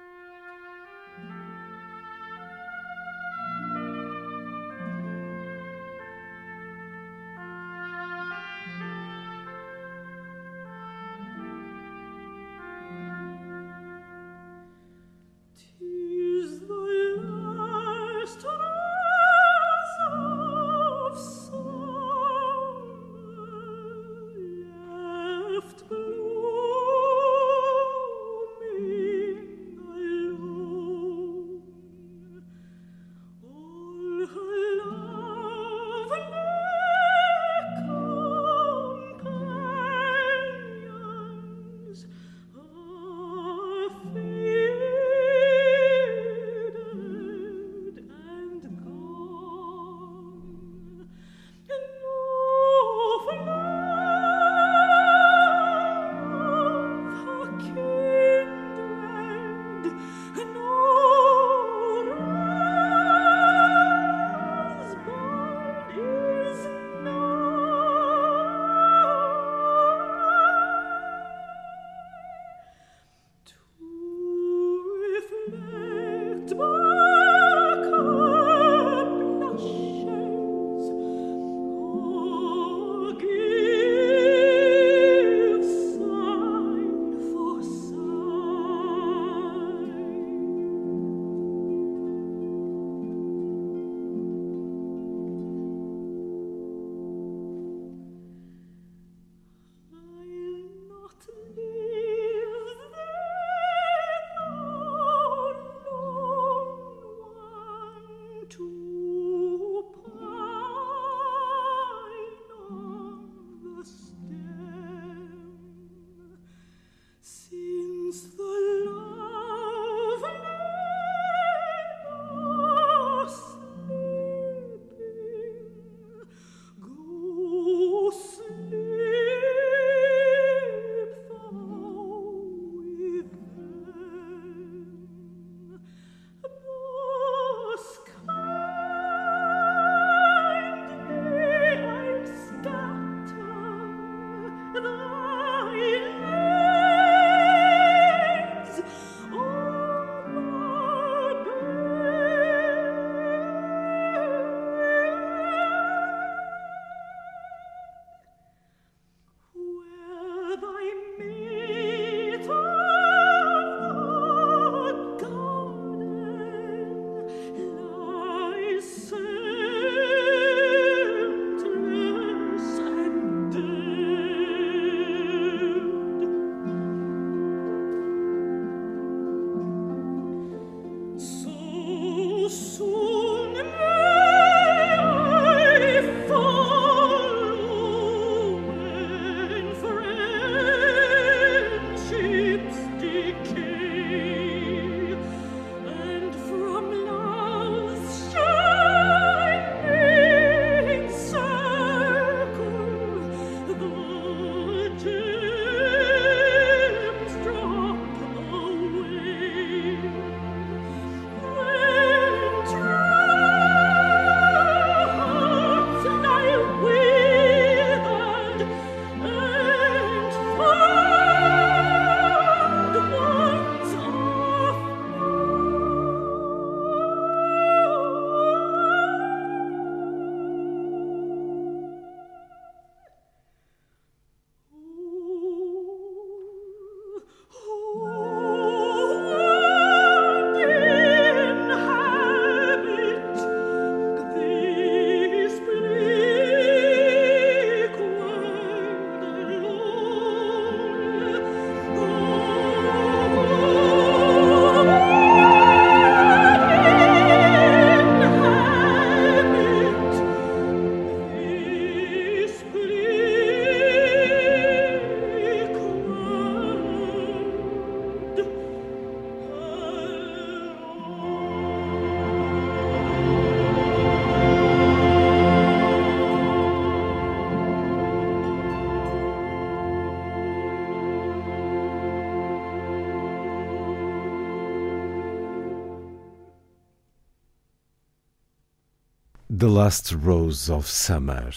Last 289.70 290.16
Rose 290.16 290.72
of 290.72 290.90
Summer, 290.90 291.56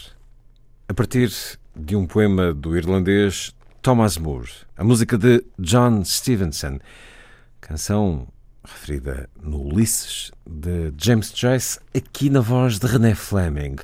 a 0.87 0.93
partir 0.93 1.33
de 1.75 1.97
um 1.97 2.07
poema 2.07 2.53
do 2.53 2.77
irlandês 2.77 3.55
Thomas 3.81 4.19
Moore, 4.19 4.51
a 4.77 4.85
música 4.85 5.17
de 5.17 5.43
John 5.59 6.05
Stevenson, 6.05 6.79
canção 7.59 8.29
referida 8.63 9.31
no 9.43 9.63
Ulisses 9.63 10.31
de 10.47 10.93
James 10.99 11.33
Joyce, 11.35 11.81
aqui 11.97 12.29
na 12.29 12.41
voz 12.41 12.79
de 12.79 12.87
René 12.87 13.15
Fleming, 13.15 13.77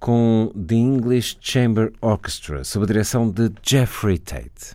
com 0.00 0.52
The 0.54 0.74
English 0.74 1.38
Chamber 1.40 1.92
Orchestra, 2.00 2.64
sob 2.64 2.84
a 2.84 2.88
direção 2.88 3.30
de 3.30 3.48
Jeffrey 3.62 4.18
Tate. 4.18 4.74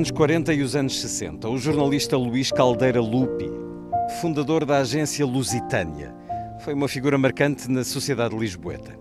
Anos 0.00 0.10
40 0.12 0.54
e 0.54 0.62
os 0.62 0.74
anos 0.74 0.98
60, 0.98 1.46
o 1.46 1.58
jornalista 1.58 2.16
Luís 2.16 2.50
Caldeira 2.50 3.02
Lupi, 3.02 3.52
fundador 4.22 4.64
da 4.64 4.78
agência 4.78 5.26
Lusitânia, 5.26 6.14
foi 6.64 6.72
uma 6.72 6.88
figura 6.88 7.18
marcante 7.18 7.70
na 7.70 7.84
sociedade 7.84 8.34
lisboeta. 8.34 8.98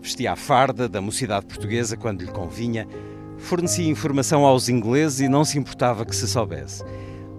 Vestia 0.00 0.32
a 0.32 0.36
farda 0.36 0.88
da 0.88 0.98
mocidade 0.98 1.44
portuguesa 1.44 1.94
quando 1.94 2.22
lhe 2.22 2.32
convinha, 2.32 2.88
fornecia 3.36 3.86
informação 3.86 4.46
aos 4.46 4.70
ingleses 4.70 5.20
e 5.20 5.28
não 5.28 5.44
se 5.44 5.58
importava 5.58 6.06
que 6.06 6.16
se 6.16 6.26
soubesse. 6.26 6.82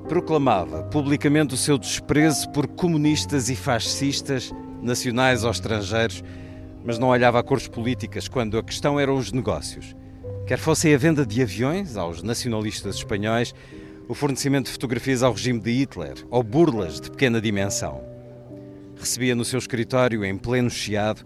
Proclamava 0.07 0.83
publicamente 0.83 1.55
o 1.55 1.57
seu 1.57 1.79
desprezo 1.79 2.51
por 2.51 2.67
comunistas 2.67 3.49
e 3.49 3.55
fascistas, 3.55 4.53
nacionais 4.79 5.43
ou 5.43 5.49
estrangeiros, 5.49 6.23
mas 6.85 6.99
não 6.99 7.07
olhava 7.07 7.39
a 7.39 7.43
cores 7.43 7.67
políticas 7.67 8.27
quando 8.27 8.59
a 8.59 8.63
questão 8.63 8.99
eram 8.99 9.17
os 9.17 9.31
negócios. 9.31 9.95
Quer 10.45 10.57
fosse 10.57 10.93
a 10.93 10.97
venda 10.97 11.25
de 11.25 11.41
aviões 11.41 11.95
aos 11.95 12.21
nacionalistas 12.21 12.95
espanhóis, 12.95 13.53
o 14.07 14.13
fornecimento 14.13 14.65
de 14.65 14.71
fotografias 14.71 15.23
ao 15.23 15.31
regime 15.31 15.59
de 15.59 15.71
Hitler 15.71 16.15
ou 16.29 16.43
burlas 16.43 16.99
de 16.99 17.09
pequena 17.09 17.39
dimensão. 17.39 18.03
Recebia 18.99 19.33
no 19.33 19.45
seu 19.45 19.57
escritório, 19.57 20.25
em 20.25 20.37
pleno 20.37 20.69
chiado, 20.69 21.23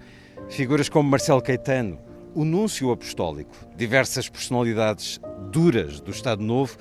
figuras 0.49 0.89
como 0.89 1.09
Marcelo 1.09 1.41
Caetano, 1.41 1.99
o 2.36 2.45
núncio 2.45 2.91
apostólico, 2.91 3.55
diversas 3.76 4.30
personalidades 4.30 5.20
duras 5.51 5.99
do 5.99 6.11
Estado 6.11 6.43
Novo, 6.43 6.78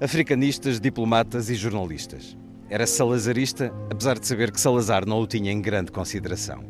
africanistas, 0.00 0.78
diplomatas 0.78 1.48
e 1.48 1.54
jornalistas. 1.54 2.36
Era 2.68 2.86
salazarista, 2.86 3.72
apesar 3.88 4.18
de 4.18 4.26
saber 4.26 4.50
que 4.50 4.60
Salazar 4.60 5.06
não 5.06 5.20
o 5.20 5.26
tinha 5.26 5.52
em 5.52 5.62
grande 5.62 5.92
consideração. 5.92 6.64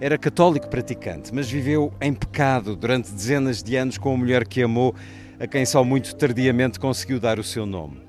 Era 0.00 0.16
católico 0.16 0.68
praticante, 0.68 1.34
mas 1.34 1.50
viveu 1.50 1.92
em 2.00 2.14
pecado 2.14 2.76
durante 2.76 3.10
dezenas 3.10 3.64
de 3.64 3.74
anos 3.74 3.98
com 3.98 4.14
a 4.14 4.16
mulher 4.16 4.46
que 4.46 4.62
amou, 4.62 4.94
a 5.40 5.46
quem 5.46 5.66
só 5.66 5.82
muito 5.82 6.14
tardiamente 6.14 6.78
conseguiu 6.78 7.18
dar 7.18 7.36
o 7.40 7.42
seu 7.42 7.66
nome. 7.66 8.00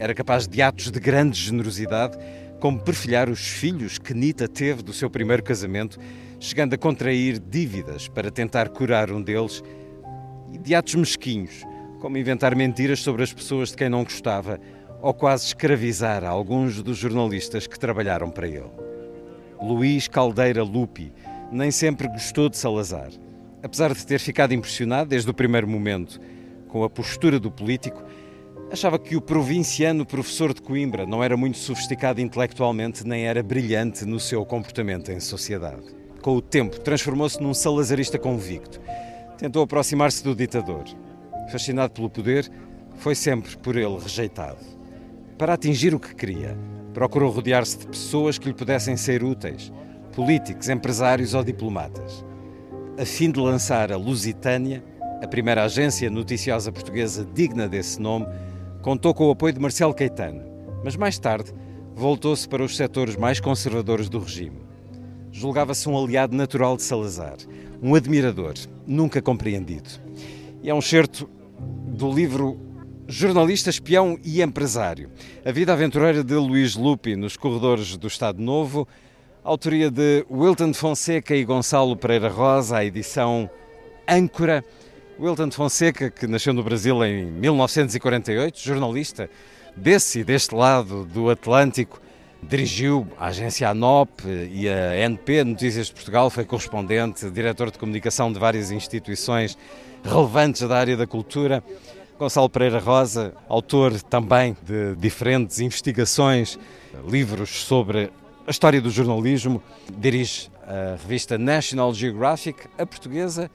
Era 0.00 0.14
capaz 0.14 0.48
de 0.48 0.62
atos 0.62 0.90
de 0.90 0.98
grande 0.98 1.38
generosidade, 1.38 2.16
como 2.58 2.80
perfilhar 2.80 3.28
os 3.28 3.46
filhos 3.46 3.98
que 3.98 4.14
Nita 4.14 4.48
teve 4.48 4.82
do 4.82 4.94
seu 4.94 5.10
primeiro 5.10 5.42
casamento, 5.42 5.98
chegando 6.40 6.72
a 6.72 6.78
contrair 6.78 7.38
dívidas 7.38 8.08
para 8.08 8.30
tentar 8.30 8.70
curar 8.70 9.12
um 9.12 9.20
deles, 9.20 9.62
e 10.50 10.56
de 10.56 10.74
atos 10.74 10.94
mesquinhos, 10.94 11.62
como 12.00 12.16
inventar 12.16 12.56
mentiras 12.56 13.00
sobre 13.00 13.22
as 13.22 13.34
pessoas 13.34 13.68
de 13.68 13.76
quem 13.76 13.90
não 13.90 14.02
gostava, 14.02 14.58
ou 15.02 15.12
quase 15.12 15.44
escravizar 15.48 16.24
alguns 16.24 16.82
dos 16.82 16.96
jornalistas 16.96 17.66
que 17.66 17.78
trabalharam 17.78 18.30
para 18.30 18.48
ele. 18.48 18.70
Luís 19.60 20.08
Caldeira 20.08 20.62
Lupi 20.62 21.12
nem 21.54 21.70
sempre 21.70 22.08
gostou 22.08 22.48
de 22.48 22.58
Salazar. 22.58 23.10
Apesar 23.62 23.94
de 23.94 24.04
ter 24.04 24.18
ficado 24.18 24.52
impressionado 24.52 25.10
desde 25.10 25.30
o 25.30 25.34
primeiro 25.34 25.68
momento 25.68 26.20
com 26.66 26.82
a 26.82 26.90
postura 26.90 27.38
do 27.38 27.48
político, 27.48 28.02
achava 28.72 28.98
que 28.98 29.14
o 29.14 29.20
provinciano 29.20 30.04
professor 30.04 30.52
de 30.52 30.60
Coimbra 30.60 31.06
não 31.06 31.22
era 31.22 31.36
muito 31.36 31.56
sofisticado 31.58 32.20
intelectualmente 32.20 33.06
nem 33.06 33.26
era 33.26 33.40
brilhante 33.40 34.04
no 34.04 34.18
seu 34.18 34.44
comportamento 34.44 35.12
em 35.12 35.20
sociedade. 35.20 35.94
Com 36.20 36.34
o 36.34 36.42
tempo, 36.42 36.80
transformou-se 36.80 37.40
num 37.40 37.54
salazarista 37.54 38.18
convicto. 38.18 38.80
Tentou 39.38 39.62
aproximar-se 39.62 40.24
do 40.24 40.34
ditador. 40.34 40.84
Fascinado 41.52 41.92
pelo 41.92 42.10
poder, 42.10 42.50
foi 42.96 43.14
sempre 43.14 43.56
por 43.58 43.76
ele 43.76 43.98
rejeitado. 43.98 44.58
Para 45.38 45.54
atingir 45.54 45.94
o 45.94 46.00
que 46.00 46.14
queria, 46.16 46.58
procurou 46.92 47.30
rodear-se 47.30 47.78
de 47.78 47.86
pessoas 47.86 48.38
que 48.38 48.48
lhe 48.48 48.54
pudessem 48.54 48.96
ser 48.96 49.22
úteis 49.22 49.72
políticos, 50.14 50.68
empresários 50.68 51.34
ou 51.34 51.44
diplomatas. 51.44 52.24
A 52.98 53.04
fim 53.04 53.30
de 53.30 53.40
lançar 53.40 53.92
a 53.92 53.96
Lusitânia, 53.96 54.82
a 55.22 55.26
primeira 55.26 55.64
agência 55.64 56.08
noticiosa 56.08 56.70
portuguesa 56.70 57.26
digna 57.34 57.68
desse 57.68 58.00
nome, 58.00 58.26
contou 58.82 59.12
com 59.12 59.26
o 59.26 59.30
apoio 59.32 59.52
de 59.52 59.60
Marcelo 59.60 59.92
Caetano, 59.92 60.42
mas 60.84 60.96
mais 60.96 61.18
tarde 61.18 61.52
voltou-se 61.94 62.48
para 62.48 62.62
os 62.62 62.76
setores 62.76 63.16
mais 63.16 63.40
conservadores 63.40 64.08
do 64.08 64.18
regime. 64.18 64.62
Julgava-se 65.32 65.88
um 65.88 65.98
aliado 65.98 66.36
natural 66.36 66.76
de 66.76 66.82
Salazar, 66.82 67.36
um 67.82 67.94
admirador, 67.94 68.54
nunca 68.86 69.20
compreendido. 69.20 69.90
E 70.62 70.70
é 70.70 70.74
um 70.74 70.80
certo 70.80 71.28
do 71.86 72.12
livro 72.12 72.58
Jornalista, 73.06 73.68
espião 73.68 74.18
e 74.24 74.40
empresário. 74.40 75.10
A 75.44 75.52
vida 75.52 75.72
aventureira 75.72 76.24
de 76.24 76.34
Luís 76.34 76.74
Lupi 76.74 77.16
nos 77.16 77.36
corredores 77.36 77.96
do 77.96 78.06
Estado 78.06 78.40
Novo 78.40 78.88
autoria 79.44 79.90
de 79.90 80.24
Wilton 80.30 80.72
Fonseca 80.72 81.36
e 81.36 81.44
Gonçalo 81.44 81.94
Pereira 81.94 82.30
Rosa, 82.30 82.78
a 82.78 82.84
edição 82.84 83.48
Âncora. 84.08 84.64
Wilton 85.20 85.50
Fonseca, 85.50 86.10
que 86.10 86.26
nasceu 86.26 86.54
no 86.54 86.62
Brasil 86.62 87.04
em 87.04 87.26
1948, 87.26 88.58
jornalista 88.58 89.28
desse 89.76 90.20
e 90.20 90.24
deste 90.24 90.54
lado 90.54 91.04
do 91.04 91.28
Atlântico, 91.28 92.00
dirigiu 92.42 93.06
a 93.18 93.26
agência 93.26 93.68
ANOP 93.68 94.22
e 94.26 94.66
a 94.66 94.96
NP 94.96 95.44
Notícias 95.44 95.88
de 95.88 95.92
Portugal, 95.92 96.30
foi 96.30 96.44
correspondente, 96.44 97.30
diretor 97.30 97.70
de 97.70 97.78
comunicação 97.78 98.32
de 98.32 98.38
várias 98.38 98.70
instituições 98.70 99.58
relevantes 100.02 100.66
da 100.66 100.78
área 100.78 100.96
da 100.96 101.06
cultura. 101.06 101.62
Gonçalo 102.18 102.48
Pereira 102.48 102.78
Rosa, 102.78 103.34
autor 103.48 104.00
também 104.00 104.56
de 104.62 104.96
diferentes 104.96 105.60
investigações, 105.60 106.58
livros 107.06 107.50
sobre 107.50 108.10
a 108.46 108.50
história 108.50 108.80
do 108.80 108.90
jornalismo, 108.90 109.62
dirige 109.96 110.50
a 110.66 110.96
revista 111.00 111.38
National 111.38 111.94
Geographic, 111.94 112.66
a 112.76 112.84
portuguesa 112.84 113.50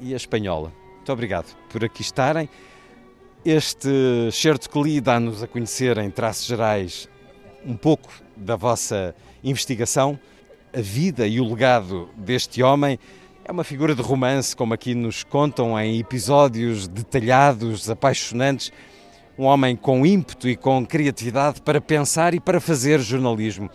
e 0.00 0.12
a 0.12 0.16
espanhola. 0.16 0.72
Muito 0.96 1.12
obrigado 1.12 1.56
por 1.68 1.84
aqui 1.84 2.02
estarem. 2.02 2.48
Este 3.44 3.88
certo 4.32 4.70
que 4.70 4.80
li 4.80 5.00
dá-nos 5.00 5.42
a 5.42 5.48
conhecer, 5.48 5.98
em 5.98 6.08
traços 6.08 6.46
gerais, 6.46 7.08
um 7.66 7.76
pouco 7.76 8.12
da 8.36 8.54
vossa 8.54 9.14
investigação, 9.42 10.18
a 10.72 10.80
vida 10.80 11.26
e 11.26 11.40
o 11.40 11.48
legado 11.48 12.08
deste 12.16 12.62
homem. 12.62 13.00
É 13.44 13.50
uma 13.50 13.64
figura 13.64 13.92
de 13.92 14.02
romance, 14.02 14.54
como 14.54 14.72
aqui 14.72 14.94
nos 14.94 15.24
contam 15.24 15.78
em 15.78 15.98
episódios 15.98 16.86
detalhados, 16.86 17.90
apaixonantes. 17.90 18.72
Um 19.36 19.44
homem 19.44 19.74
com 19.74 20.06
ímpeto 20.06 20.48
e 20.48 20.54
com 20.54 20.86
criatividade 20.86 21.60
para 21.62 21.80
pensar 21.80 22.34
e 22.34 22.38
para 22.38 22.60
fazer 22.60 23.00
jornalismo. 23.00 23.68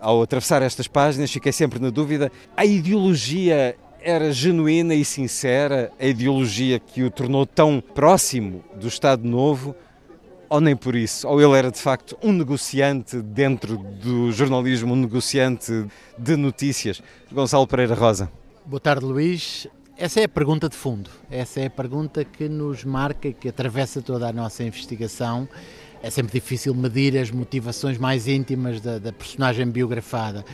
Ao 0.00 0.22
atravessar 0.22 0.62
estas 0.62 0.86
páginas, 0.86 1.30
fiquei 1.30 1.52
sempre 1.52 1.78
na 1.78 1.90
dúvida: 1.90 2.30
a 2.56 2.64
ideologia 2.64 3.76
era 4.00 4.32
genuína 4.32 4.94
e 4.94 5.04
sincera, 5.04 5.92
a 5.98 6.06
ideologia 6.06 6.78
que 6.78 7.02
o 7.02 7.10
tornou 7.10 7.44
tão 7.44 7.80
próximo 7.80 8.64
do 8.76 8.86
Estado 8.86 9.26
Novo, 9.26 9.74
ou 10.48 10.60
nem 10.60 10.76
por 10.76 10.94
isso? 10.94 11.26
Ou 11.28 11.40
ele 11.42 11.58
era 11.58 11.70
de 11.70 11.78
facto 11.78 12.16
um 12.22 12.32
negociante 12.32 13.20
dentro 13.20 13.76
do 13.76 14.30
jornalismo, 14.32 14.94
um 14.94 14.96
negociante 14.96 15.86
de 16.16 16.36
notícias? 16.36 17.02
Gonçalo 17.30 17.66
Pereira 17.66 17.94
Rosa. 17.94 18.30
Boa 18.64 18.80
tarde, 18.80 19.04
Luís. 19.04 19.66
Essa 19.96 20.20
é 20.20 20.24
a 20.24 20.28
pergunta 20.28 20.68
de 20.68 20.76
fundo. 20.76 21.10
Essa 21.28 21.60
é 21.60 21.66
a 21.66 21.70
pergunta 21.70 22.24
que 22.24 22.48
nos 22.48 22.84
marca 22.84 23.32
que 23.32 23.48
atravessa 23.48 24.00
toda 24.00 24.28
a 24.28 24.32
nossa 24.32 24.62
investigação 24.62 25.48
é 26.02 26.10
sempre 26.10 26.32
difícil 26.32 26.74
medir 26.74 27.16
as 27.18 27.30
motivações 27.30 27.98
mais 27.98 28.28
íntimas 28.28 28.80
da, 28.80 28.98
da 28.98 29.12
personagem 29.12 29.66
biografada. 29.66 30.44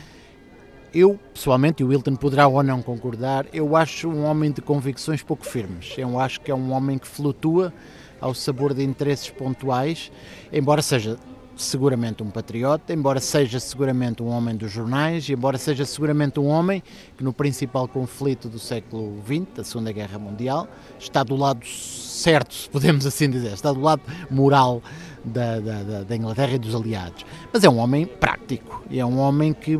Eu, 0.93 1.19
pessoalmente, 1.33 1.83
e 1.83 1.85
o 1.85 1.89
Wilton 1.89 2.15
poderá 2.15 2.47
ou 2.47 2.63
não 2.63 2.81
concordar, 2.81 3.45
eu 3.51 3.75
acho 3.75 4.07
um 4.07 4.23
homem 4.23 4.51
de 4.51 4.61
convicções 4.61 5.21
pouco 5.21 5.45
firmes. 5.45 5.93
Eu 5.97 6.17
acho 6.19 6.39
que 6.39 6.49
é 6.49 6.55
um 6.55 6.71
homem 6.71 6.97
que 6.97 7.07
flutua 7.07 7.73
ao 8.19 8.33
sabor 8.33 8.73
de 8.73 8.83
interesses 8.83 9.29
pontuais, 9.29 10.11
embora 10.53 10.81
seja 10.81 11.17
seguramente 11.57 12.23
um 12.23 12.29
patriota, 12.29 12.93
embora 12.93 13.19
seja 13.19 13.59
seguramente 13.59 14.21
um 14.21 14.27
homem 14.27 14.55
dos 14.55 14.71
jornais, 14.71 15.29
embora 15.29 15.57
seja 15.57 15.85
seguramente 15.85 16.39
um 16.39 16.47
homem 16.47 16.83
que 17.17 17.23
no 17.23 17.33
principal 17.33 17.87
conflito 17.87 18.49
do 18.49 18.59
século 18.59 19.21
XX, 19.25 19.47
da 19.55 19.63
Segunda 19.63 19.91
Guerra 19.91 20.19
Mundial, 20.19 20.67
está 20.99 21.23
do 21.23 21.35
lado 21.35 21.65
certo, 21.65 22.53
se 22.53 22.69
podemos 22.69 23.05
assim 23.05 23.29
dizer, 23.29 23.53
está 23.53 23.71
do 23.71 23.81
lado 23.81 24.01
moral 24.29 24.81
da, 25.25 25.59
da, 25.59 26.03
da, 26.03 26.15
Inglaterra 26.15 26.53
e 26.53 26.59
dos 26.59 26.75
aliados. 26.75 27.25
Mas 27.51 27.63
é 27.63 27.69
um 27.69 27.77
homem 27.77 28.05
prático, 28.05 28.83
é 28.91 29.05
um 29.05 29.17
homem 29.19 29.53
que 29.53 29.77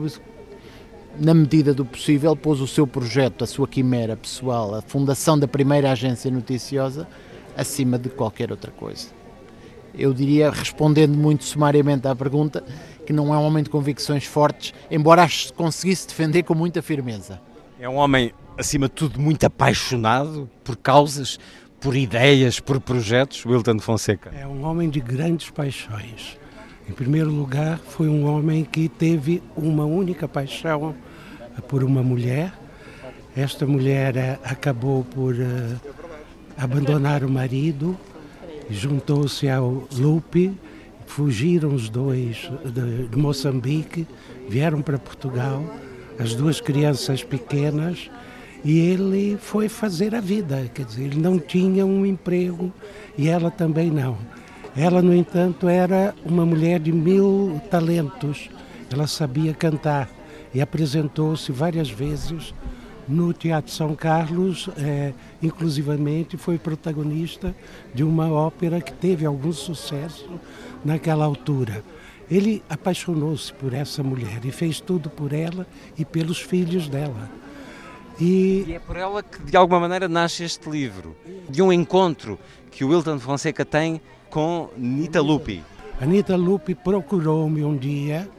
na 1.20 1.34
medida 1.34 1.74
do 1.74 1.86
possível, 1.86 2.36
pôs 2.36 2.60
o 2.60 2.68
seu 2.68 2.86
projeto, 2.86 3.44
a 3.44 3.48
sua 3.48 3.68
quimera 3.68 4.18
pessoal, 4.18 4.76
a 4.76 4.82
fundação 4.82 5.40
da 5.40 5.48
primeira 5.48 5.92
agência 5.92 6.30
noticiosa, 6.30 7.08
acima 7.56 7.98
de 7.98 8.10
qualquer 8.10 8.52
outra 8.52 8.72
coisa. 8.72 9.08
Eu 9.98 10.14
diria, 10.14 10.52
respondendo 10.52 11.16
muito 11.16 11.46
sumariamente 11.46 12.08
à 12.08 12.16
pergunta, 12.16 12.64
que 13.06 13.14
não 13.14 13.34
é 13.34 13.38
um 13.38 13.44
homem 13.44 13.64
de 13.64 13.70
convicções 13.70 14.26
fortes, 14.26 14.74
embora 14.92 15.24
as 15.24 15.52
conseguisse 15.52 16.08
defender 16.08 16.44
com 16.44 16.54
muita 16.54 16.82
firmeza. 16.82 17.40
É 17.80 17.88
um 17.88 17.96
homem, 17.96 18.34
acima 18.58 18.88
de 18.88 18.94
tudo, 18.94 19.20
muito 19.20 19.46
apaixonado 19.46 20.50
por 20.64 20.76
causas, 20.76 21.40
por 21.86 21.96
ideias, 21.96 22.60
por 22.60 22.82
projetos, 22.82 23.46
Wilton 23.46 23.78
Fonseca. 23.78 24.32
É 24.36 24.48
um 24.48 24.66
homem 24.66 24.90
de 24.90 25.00
grandes 25.00 25.52
paixões. 25.52 26.36
Em 26.90 26.92
primeiro 26.92 27.30
lugar, 27.30 27.78
foi 27.78 28.10
um 28.10 28.26
homem 28.26 28.64
que 28.64 28.90
teve 28.90 29.44
uma 29.56 29.86
única 29.86 30.28
paixão 30.28 30.96
por 31.68 31.84
uma 31.84 32.02
mulher. 32.02 32.52
Esta 33.38 33.68
mulher 33.68 34.18
eh, 34.18 34.40
acabou 34.44 35.04
por 35.04 35.36
uh, 35.36 35.80
abandonar 36.58 37.24
o 37.24 37.30
marido, 37.30 37.96
juntou-se 38.68 39.48
ao 39.48 39.88
Lupe, 39.96 40.58
fugiram 41.06 41.72
os 41.72 41.88
dois 41.88 42.50
de, 42.66 43.10
de 43.10 43.16
Moçambique, 43.16 44.08
vieram 44.50 44.82
para 44.82 44.98
Portugal, 44.98 45.64
as 46.18 46.34
duas 46.34 46.60
crianças 46.60 47.24
pequenas, 47.24 48.10
e 48.66 48.80
ele 48.80 49.38
foi 49.40 49.70
fazer 49.70 50.16
a 50.16 50.20
vida, 50.20 50.68
quer 50.74 50.86
dizer, 50.86 51.04
ele 51.04 51.20
não 51.20 51.38
tinha 51.38 51.86
um 51.86 52.04
emprego 52.04 52.74
e 53.16 53.30
ela 53.30 53.52
também 53.52 53.92
não. 53.92 54.18
Ela, 54.76 55.04
no 55.04 55.14
entanto, 55.14 55.70
era 55.70 56.16
uma 56.26 56.44
mulher 56.48 56.80
de 56.80 56.92
mil 56.92 57.62
talentos, 57.70 58.50
ela 58.92 59.06
sabia 59.06 59.54
cantar 59.54 60.10
e 60.52 60.60
apresentou-se 60.62 61.52
várias 61.52 61.92
vezes 61.92 62.56
no 63.08 63.32
Teatro 63.34 63.72
São 63.72 63.94
Carlos, 63.94 64.68
é, 64.78 65.14
inclusivamente 65.44 66.36
foi 66.36 66.58
protagonista 66.58 67.56
de 67.94 68.04
uma 68.04 68.32
ópera 68.32 68.82
que 68.82 68.92
teve 68.92 69.28
algum 69.28 69.54
sucesso 69.54 70.28
naquela 70.84 71.24
altura. 71.24 71.84
Ele 72.32 72.64
apaixonou-se 72.68 73.54
por 73.54 73.76
essa 73.76 74.02
mulher 74.02 74.44
e 74.44 74.52
fez 74.52 74.80
tudo 74.80 75.08
por 75.08 75.34
ela 75.34 75.68
e 75.96 76.04
pelos 76.04 76.42
filhos 76.42 76.88
dela. 76.88 77.30
E... 78.20 78.66
e... 78.68 78.74
é 78.74 78.80
por 78.80 78.96
ela 78.96 79.22
que, 79.22 79.40
de 79.44 79.58
alguma 79.58 79.80
maneira, 79.82 80.08
nasce 80.08 80.44
este 80.44 80.70
livro, 80.70 81.16
de 81.50 81.62
um 81.62 81.72
encontro 81.72 82.40
que 82.72 82.84
o 82.84 82.90
Wilton 82.90 83.20
Fonseca 83.20 83.66
tem 83.66 84.02
com 84.30 84.70
Nita 84.78 85.22
Lupi. 85.22 85.64
A 86.00 86.06
Nita 86.06 86.36
Lupi 86.36 86.76
procurou-me 86.76 87.64
um 87.64 87.78
dia, 87.78 88.30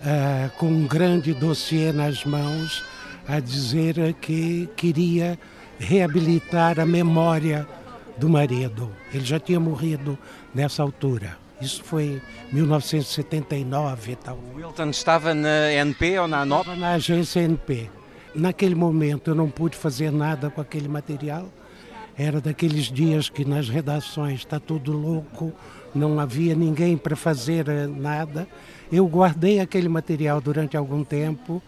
uh, 0.00 0.50
com 0.58 0.66
um 0.66 0.86
grande 0.86 1.32
dossiê 1.32 1.92
nas 1.92 2.24
mãos, 2.24 2.84
a 3.26 3.40
dizer 3.40 4.14
que 4.20 4.68
queria 4.76 5.38
reabilitar 5.78 6.78
a 6.78 6.84
memória 6.84 7.66
do 8.18 8.28
marido. 8.28 8.90
Ele 9.12 9.24
já 9.24 9.40
tinha 9.40 9.58
morrido 9.58 10.18
nessa 10.54 10.82
altura. 10.82 11.38
Isso 11.60 11.82
foi 11.84 12.20
em 12.52 12.56
1979 12.56 14.12
e 14.12 14.16
tal. 14.16 14.36
O 14.36 14.56
Wilton 14.56 14.90
estava 14.90 15.32
na 15.32 15.72
NP 15.72 16.18
ou 16.18 16.28
na 16.28 16.40
ANOP? 16.40 16.62
Estava 16.62 16.80
na 16.80 16.92
agência 16.92 17.40
NP. 17.40 17.88
Naquele 18.34 18.74
momento 18.74 19.30
eu 19.30 19.34
não 19.34 19.50
pude 19.50 19.76
fazer 19.76 20.10
nada 20.10 20.50
com 20.50 20.60
aquele 20.60 20.88
material. 20.88 21.48
Era 22.16 22.40
daqueles 22.40 22.86
dias 22.86 23.28
que 23.28 23.44
nas 23.44 23.68
redações 23.68 24.40
está 24.40 24.60
tudo 24.60 24.92
louco, 24.92 25.52
não 25.94 26.20
havia 26.20 26.54
ninguém 26.54 26.96
para 26.96 27.16
fazer 27.16 27.68
eh, 27.68 27.86
nada. 27.86 28.46
Eu 28.90 29.06
guardei 29.06 29.60
aquele 29.60 29.88
material 29.88 30.40
durante 30.40 30.76
algum 30.76 31.02
tempo 31.04 31.62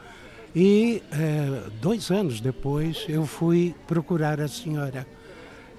e 0.54 1.02
eh, 1.12 1.62
dois 1.80 2.10
anos 2.10 2.40
depois 2.40 3.04
eu 3.08 3.26
fui 3.26 3.74
procurar 3.86 4.40
a 4.40 4.48
senhora 4.48 5.06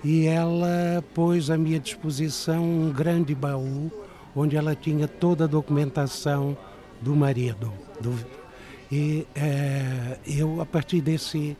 e 0.03 0.25
ela 0.25 1.03
pôs 1.13 1.49
à 1.49 1.57
minha 1.57 1.79
disposição 1.79 2.63
um 2.63 2.91
grande 2.91 3.33
baú 3.33 3.91
onde 4.35 4.57
ela 4.57 4.75
tinha 4.75 5.07
toda 5.07 5.45
a 5.45 5.47
documentação 5.47 6.57
do 7.01 7.15
marido. 7.15 7.71
Do, 8.01 8.13
e 8.91 9.25
eh, 9.35 10.17
eu, 10.27 10.61
a 10.61 10.65
partir 10.65 11.01
desse, 11.01 11.57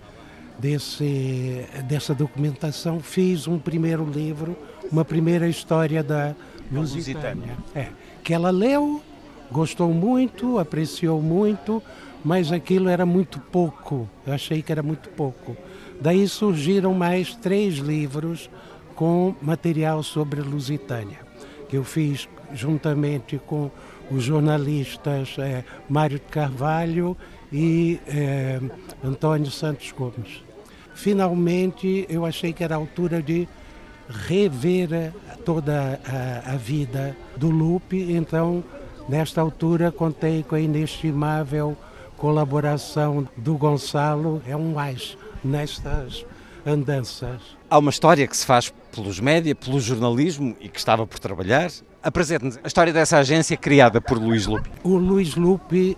desse, 0.60 1.66
dessa 1.86 2.14
documentação, 2.14 3.00
fiz 3.00 3.48
um 3.48 3.58
primeiro 3.58 4.06
livro, 4.06 4.56
uma 4.92 5.04
primeira 5.04 5.48
história 5.48 6.04
da 6.04 6.36
Lusitânia. 6.72 7.58
É, 7.74 7.88
que 8.24 8.34
ela 8.34 8.52
leu, 8.52 9.02
gostou 9.52 9.94
muito, 9.94 10.60
apreciou 10.60 11.22
muito, 11.22 11.82
mas 12.24 12.52
aquilo 12.52 12.90
era 12.90 13.06
muito 13.06 13.40
pouco, 13.40 14.10
eu 14.26 14.34
achei 14.34 14.62
que 14.62 14.72
era 14.72 14.82
muito 14.82 15.10
pouco. 15.10 15.56
Daí 16.02 16.28
surgiram 16.28 16.94
mais 16.94 17.36
três 17.36 17.76
livros 17.76 18.50
com 18.96 19.36
material 19.42 20.02
sobre 20.04 20.42
a 20.42 20.44
Lusitânia, 20.44 21.20
que 21.70 21.78
eu 21.78 21.84
fiz 21.84 22.28
juntamente 22.54 23.40
com 23.46 23.70
os 24.12 24.24
jornalistas 24.24 25.36
é, 25.38 25.64
Mário 25.90 26.20
de 26.20 26.26
Carvalho 26.26 27.16
e 27.52 28.00
é, 28.08 28.60
Santos 29.52 29.92
Gomes. 29.92 30.44
Finalmente, 30.94 32.06
eu 32.10 32.26
achei 32.26 32.54
que 32.54 32.64
era 32.64 32.76
a 32.76 32.78
altura 32.78 33.22
de 33.22 33.48
rever 34.10 35.14
toda 35.44 36.00
a, 36.06 36.54
a 36.54 36.56
vida 36.58 37.16
do 37.36 37.50
Lupe, 37.50 38.14
então, 38.14 38.64
nesta 39.10 39.42
altura, 39.42 39.92
contei 39.92 40.44
com 40.44 40.56
a 40.56 40.60
inestimável 40.60 41.78
colaboração 42.18 43.28
do 43.36 43.58
Gonçalo 43.58 44.42
é 44.48 44.56
um 44.56 44.74
mais 44.74 45.18
nestas 45.44 46.26
andanças. 46.66 47.42
Há 47.70 47.78
uma 47.78 47.92
história 47.92 48.28
que 48.28 48.36
se 48.36 48.46
faz 48.46 48.74
pelos 48.92 49.20
média, 49.20 49.54
pelo 49.54 49.80
jornalismo 49.80 50.56
e 50.60 50.70
que 50.70 50.80
estava 50.80 51.06
por 51.06 51.20
trabalhar. 51.20 51.70
Apresente-nos 52.06 52.60
a 52.64 52.68
história 52.68 52.94
dessa 52.94 53.18
agência 53.18 53.58
criada 53.58 54.00
por 54.00 54.20
Luís 54.20 54.46
Lupe. 54.46 54.70
O 54.84 54.96
Luís 54.96 55.34
Lupe 55.34 55.98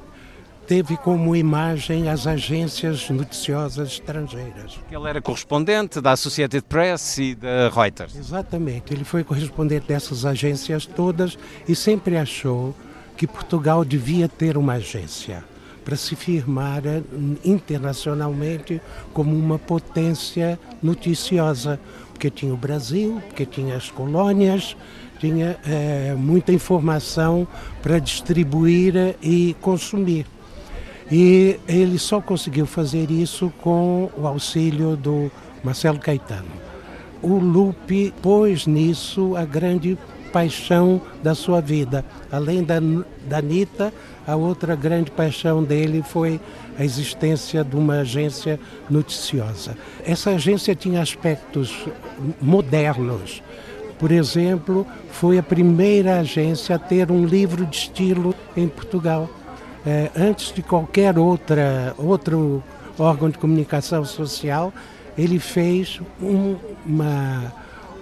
teve 0.65 0.95
como 0.95 1.35
imagem 1.35 2.07
as 2.07 2.25
agências 2.25 3.09
noticiosas 3.09 3.89
estrangeiras. 3.89 4.79
Ele 4.89 5.05
era 5.05 5.21
correspondente 5.21 5.99
da 5.99 6.13
Associated 6.13 6.63
Press 6.63 7.17
e 7.17 7.35
da 7.35 7.67
Reuters. 7.67 8.15
Exatamente, 8.15 8.93
ele 8.93 9.03
foi 9.03 9.21
correspondente 9.21 9.85
dessas 9.89 10.25
agências 10.25 10.85
todas 10.85 11.37
e 11.67 11.75
sempre 11.75 12.15
achou 12.15 12.73
que 13.17 13.27
Portugal 13.27 13.83
devia 13.83 14.29
ter 14.29 14.55
uma 14.55 14.75
agência 14.75 15.43
para 15.83 15.97
se 15.97 16.15
firmar 16.15 16.85
eh, 16.85 17.01
internacionalmente 17.43 18.81
como 19.13 19.35
uma 19.35 19.59
potência 19.59 20.57
noticiosa, 20.81 21.77
porque 22.13 22.29
tinha 22.29 22.53
o 22.53 22.57
Brasil, 22.57 23.21
porque 23.27 23.45
tinha 23.45 23.75
as 23.75 23.89
colônias, 23.89 24.75
tinha 25.19 25.57
é, 25.65 26.15
muita 26.17 26.51
informação 26.51 27.47
para 27.81 27.99
distribuir 27.99 29.15
e 29.21 29.55
consumir. 29.61 30.25
E 31.11 31.59
ele 31.67 31.97
só 31.97 32.19
conseguiu 32.19 32.65
fazer 32.65 33.09
isso 33.09 33.51
com 33.61 34.09
o 34.17 34.27
auxílio 34.27 34.95
do 34.95 35.31
Marcelo 35.63 35.99
Caetano. 35.99 36.67
O 37.21 37.35
Lupe 37.37 38.13
pôs 38.21 38.67
nisso 38.67 39.35
a 39.35 39.45
grande 39.45 39.97
paixão 40.31 41.01
da 41.23 41.33
sua 41.33 41.61
vida. 41.61 42.05
Além 42.31 42.63
da, 42.63 42.75
da 43.27 43.37
Anitta, 43.37 43.93
a 44.27 44.35
outra 44.35 44.75
grande 44.75 45.09
paixão 45.09 45.63
dele 45.63 46.03
foi 46.03 46.39
a 46.77 46.83
existência 46.83 47.63
de 47.63 47.75
uma 47.75 48.01
agência 48.01 48.59
noticiosa. 48.89 49.75
Essa 50.05 50.31
agência 50.31 50.75
tinha 50.75 51.01
aspectos 51.01 51.87
modernos. 52.41 53.41
Por 53.99 54.11
exemplo, 54.11 54.85
foi 55.11 55.37
a 55.37 55.43
primeira 55.43 56.19
agência 56.19 56.75
a 56.75 56.79
ter 56.79 57.11
um 57.11 57.25
livro 57.25 57.65
de 57.65 57.75
estilo 57.75 58.35
em 58.55 58.67
Portugal. 58.67 59.29
É, 59.85 60.11
antes 60.15 60.53
de 60.53 60.61
qualquer 60.61 61.17
outra, 61.17 61.95
outro 61.97 62.63
órgão 62.99 63.29
de 63.29 63.37
comunicação 63.37 64.03
social, 64.05 64.73
ele 65.17 65.39
fez 65.39 65.99
um, 66.21 66.55
uma 66.85 67.53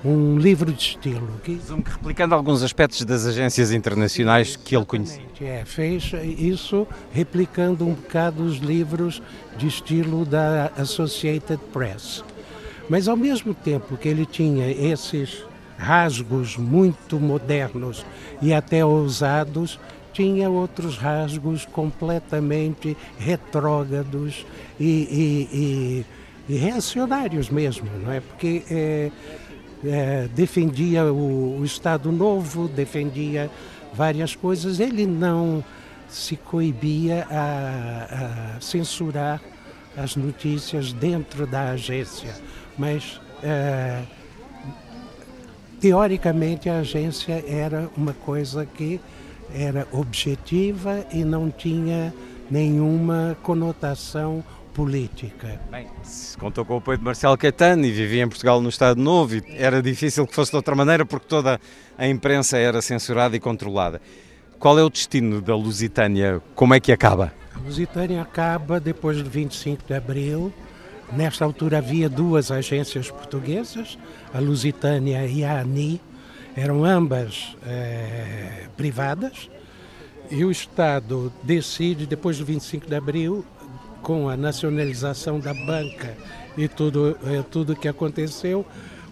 um 0.06 0.38
livro 0.38 0.72
de 0.72 0.82
estilo. 0.82 1.28
Que... 1.44 1.60
Replicando 1.84 2.36
alguns 2.36 2.62
aspectos 2.62 3.04
das 3.04 3.26
agências 3.26 3.72
internacionais 3.72 4.56
que 4.56 4.76
ele 4.76 4.86
conhecia. 4.86 5.24
É, 5.42 5.64
fez 5.66 6.12
isso 6.38 6.88
replicando 7.12 7.86
um 7.88 7.94
bocado 7.94 8.44
os 8.44 8.58
livros 8.58 9.22
de 9.58 9.68
estilo 9.68 10.24
da 10.24 10.72
Associated 10.78 11.60
Press. 11.74 12.24
Mas 12.88 13.08
ao 13.08 13.18
mesmo 13.18 13.56
tempo 13.56 13.98
que 13.98 14.08
ele 14.08 14.28
tinha 14.28 14.70
esses 14.70 15.44
rasgos 15.78 16.58
muito 16.58 17.20
modernos 17.20 18.06
e 18.42 18.54
até 18.54 18.86
ousados, 18.86 19.80
tinha 20.14 20.50
outros 20.50 20.98
rasgos 20.98 21.66
completamente 21.66 22.96
retrógrados 23.20 24.46
e, 24.80 24.86
e, 24.86 26.06
e, 26.50 26.54
e 26.54 26.58
reacionários 26.58 27.50
mesmo, 27.50 27.90
não 28.02 28.12
é? 28.12 28.22
Porque 28.22 28.64
é, 28.72 29.12
é, 29.84 30.30
defendia 30.34 31.04
o, 31.06 31.60
o 31.60 31.66
Estado 31.66 32.12
Novo, 32.12 32.68
defendia 32.70 33.52
várias 33.94 34.36
coisas. 34.36 34.80
Ele 34.80 35.06
não 35.06 35.64
se 36.08 36.38
coibia 36.38 37.28
a, 37.30 38.56
a 38.58 38.62
censurar 38.62 39.42
as 39.98 40.16
notícias 40.16 40.94
dentro 40.94 41.46
da 41.46 41.72
agência, 41.72 42.36
mas 42.78 43.20
é, 43.44 44.02
teoricamente 45.80 46.70
a 46.70 46.80
agência 46.80 47.44
era 47.48 47.90
uma 47.96 48.14
coisa 48.14 48.66
que 48.66 49.00
era 49.54 49.88
objetiva 49.92 51.06
e 51.12 51.24
não 51.24 51.50
tinha 51.50 52.14
nenhuma 52.50 53.38
conotação 53.42 54.44
política. 54.74 55.60
Bem, 55.72 55.88
se 56.04 56.38
contou 56.38 56.66
com 56.66 56.76
o 56.76 56.78
apoio 56.78 56.98
de 56.98 57.04
Marcelo 57.04 57.38
Caetano 57.38 57.86
e 57.86 57.92
vivia 57.92 58.24
em 58.24 58.28
Portugal 58.28 58.62
no 58.62 58.68
Estado 58.68 59.02
Novo 59.02 59.36
e 59.36 59.44
era 59.58 59.82
difícil 59.82 60.28
que 60.28 60.36
fosse 60.36 60.52
de 60.52 60.58
outra 60.58 60.76
maneira 60.76 61.06
porque 61.06 61.26
toda 61.28 61.60
a 61.98 62.08
imprensa 62.08 62.58
era 62.58 62.82
censurada 62.82 63.36
e 63.36 63.40
controlada. 63.40 64.02
Qual 64.60 64.78
é 64.78 64.84
o 64.84 64.90
destino 64.90 65.42
da 65.42 65.56
Lusitânia? 65.56 66.42
Como 66.54 66.74
é 66.74 66.80
que 66.80 66.92
acaba? 66.92 67.34
A 67.56 67.60
Lusitânia 67.60 68.22
acaba 68.22 68.80
depois 68.80 69.18
de 69.18 69.30
25 69.30 69.84
de 69.88 69.94
abril. 69.94 70.54
Nesta 71.14 71.46
altura 71.46 71.78
havia 71.78 72.10
duas 72.10 72.52
agências 72.52 73.10
portuguesas, 73.10 73.98
a 74.34 74.40
Lusitânia 74.40 75.26
e 75.26 75.44
a 75.44 75.60
ANI, 75.60 76.02
eram 76.56 76.84
ambas 76.84 77.56
eh, 77.66 78.68
privadas, 78.76 79.50
e 80.32 80.44
o 80.44 80.50
Estado 80.50 81.32
decide, 81.44 82.06
depois 82.06 82.38
do 82.38 82.46
25 82.46 82.88
de 82.88 82.96
abril, 82.96 83.46
com 84.02 84.30
a 84.30 84.38
nacionalização 84.38 85.40
da 85.40 85.54
banca 85.54 86.16
e 86.58 86.68
tudo 86.68 87.18
eh, 87.26 87.44
tudo 87.50 87.76
que 87.76 87.88
aconteceu, 87.88 88.66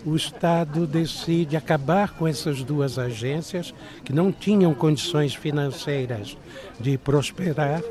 o 0.05 0.15
Estado 0.15 0.85
decide 0.85 1.55
acabar 1.55 2.11
com 2.11 2.27
essas 2.27 2.63
duas 2.63 2.99
agências 2.99 3.73
que 4.03 4.11
não 4.11 4.31
tinham 4.31 4.73
condições 4.73 5.33
financeiras 5.33 6.37
de 6.79 6.97
prosperar 6.97 7.81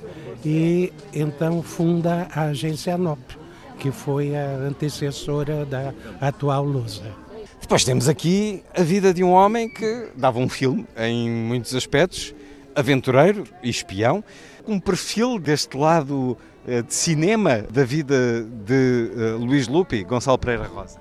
e 0.45 0.93
então 1.13 1.63
funda 1.63 2.29
a 2.31 2.43
agência 2.45 2.99
NOP, 2.99 3.42
que 3.83 3.91
foi 3.91 4.37
a 4.37 4.47
antecessora 4.59 5.67
da 5.67 5.93
atual 6.21 6.65
Lusa. 6.65 7.03
Depois 7.61 7.83
temos 7.83 8.09
aqui 8.09 8.63
a 8.77 8.83
vida 8.85 9.13
de 9.13 9.25
um 9.25 9.33
homem 9.33 9.69
que 9.69 10.09
dava 10.15 10.39
um 10.39 10.49
filme 10.49 10.87
em 10.97 11.29
muitos 11.29 11.75
aspectos, 11.75 12.33
aventureiro 12.77 13.43
e 13.61 13.69
espião, 13.69 14.23
um 14.69 14.79
perfil 14.79 15.37
deste 15.37 15.77
lado 15.77 16.39
eh, 16.65 16.83
de 16.83 16.95
cinema 16.95 17.65
da 17.69 17.83
vida 17.85 18.45
de 18.65 19.11
uh, 19.17 19.45
Luís 19.45 19.67
Lupi, 19.67 20.05
Gonçalo 20.05 20.39
Pereira 20.39 20.69
Rosa. 20.69 21.01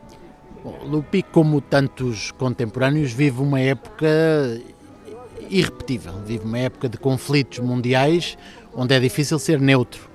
Bom, 0.64 0.80
Lupi, 0.84 1.22
como 1.22 1.62
tantos 1.62 2.32
contemporâneos, 2.32 3.12
vive 3.12 3.42
uma 3.42 3.60
época 3.60 4.08
irrepetível, 5.52 6.14
vive 6.26 6.46
uma 6.46 6.58
época 6.58 6.90
de 6.90 6.98
conflitos 6.98 7.60
mundiais 7.60 8.36
onde 8.74 8.96
é 8.96 9.00
difícil 9.00 9.38
ser 9.38 9.62
neutro. 9.62 10.11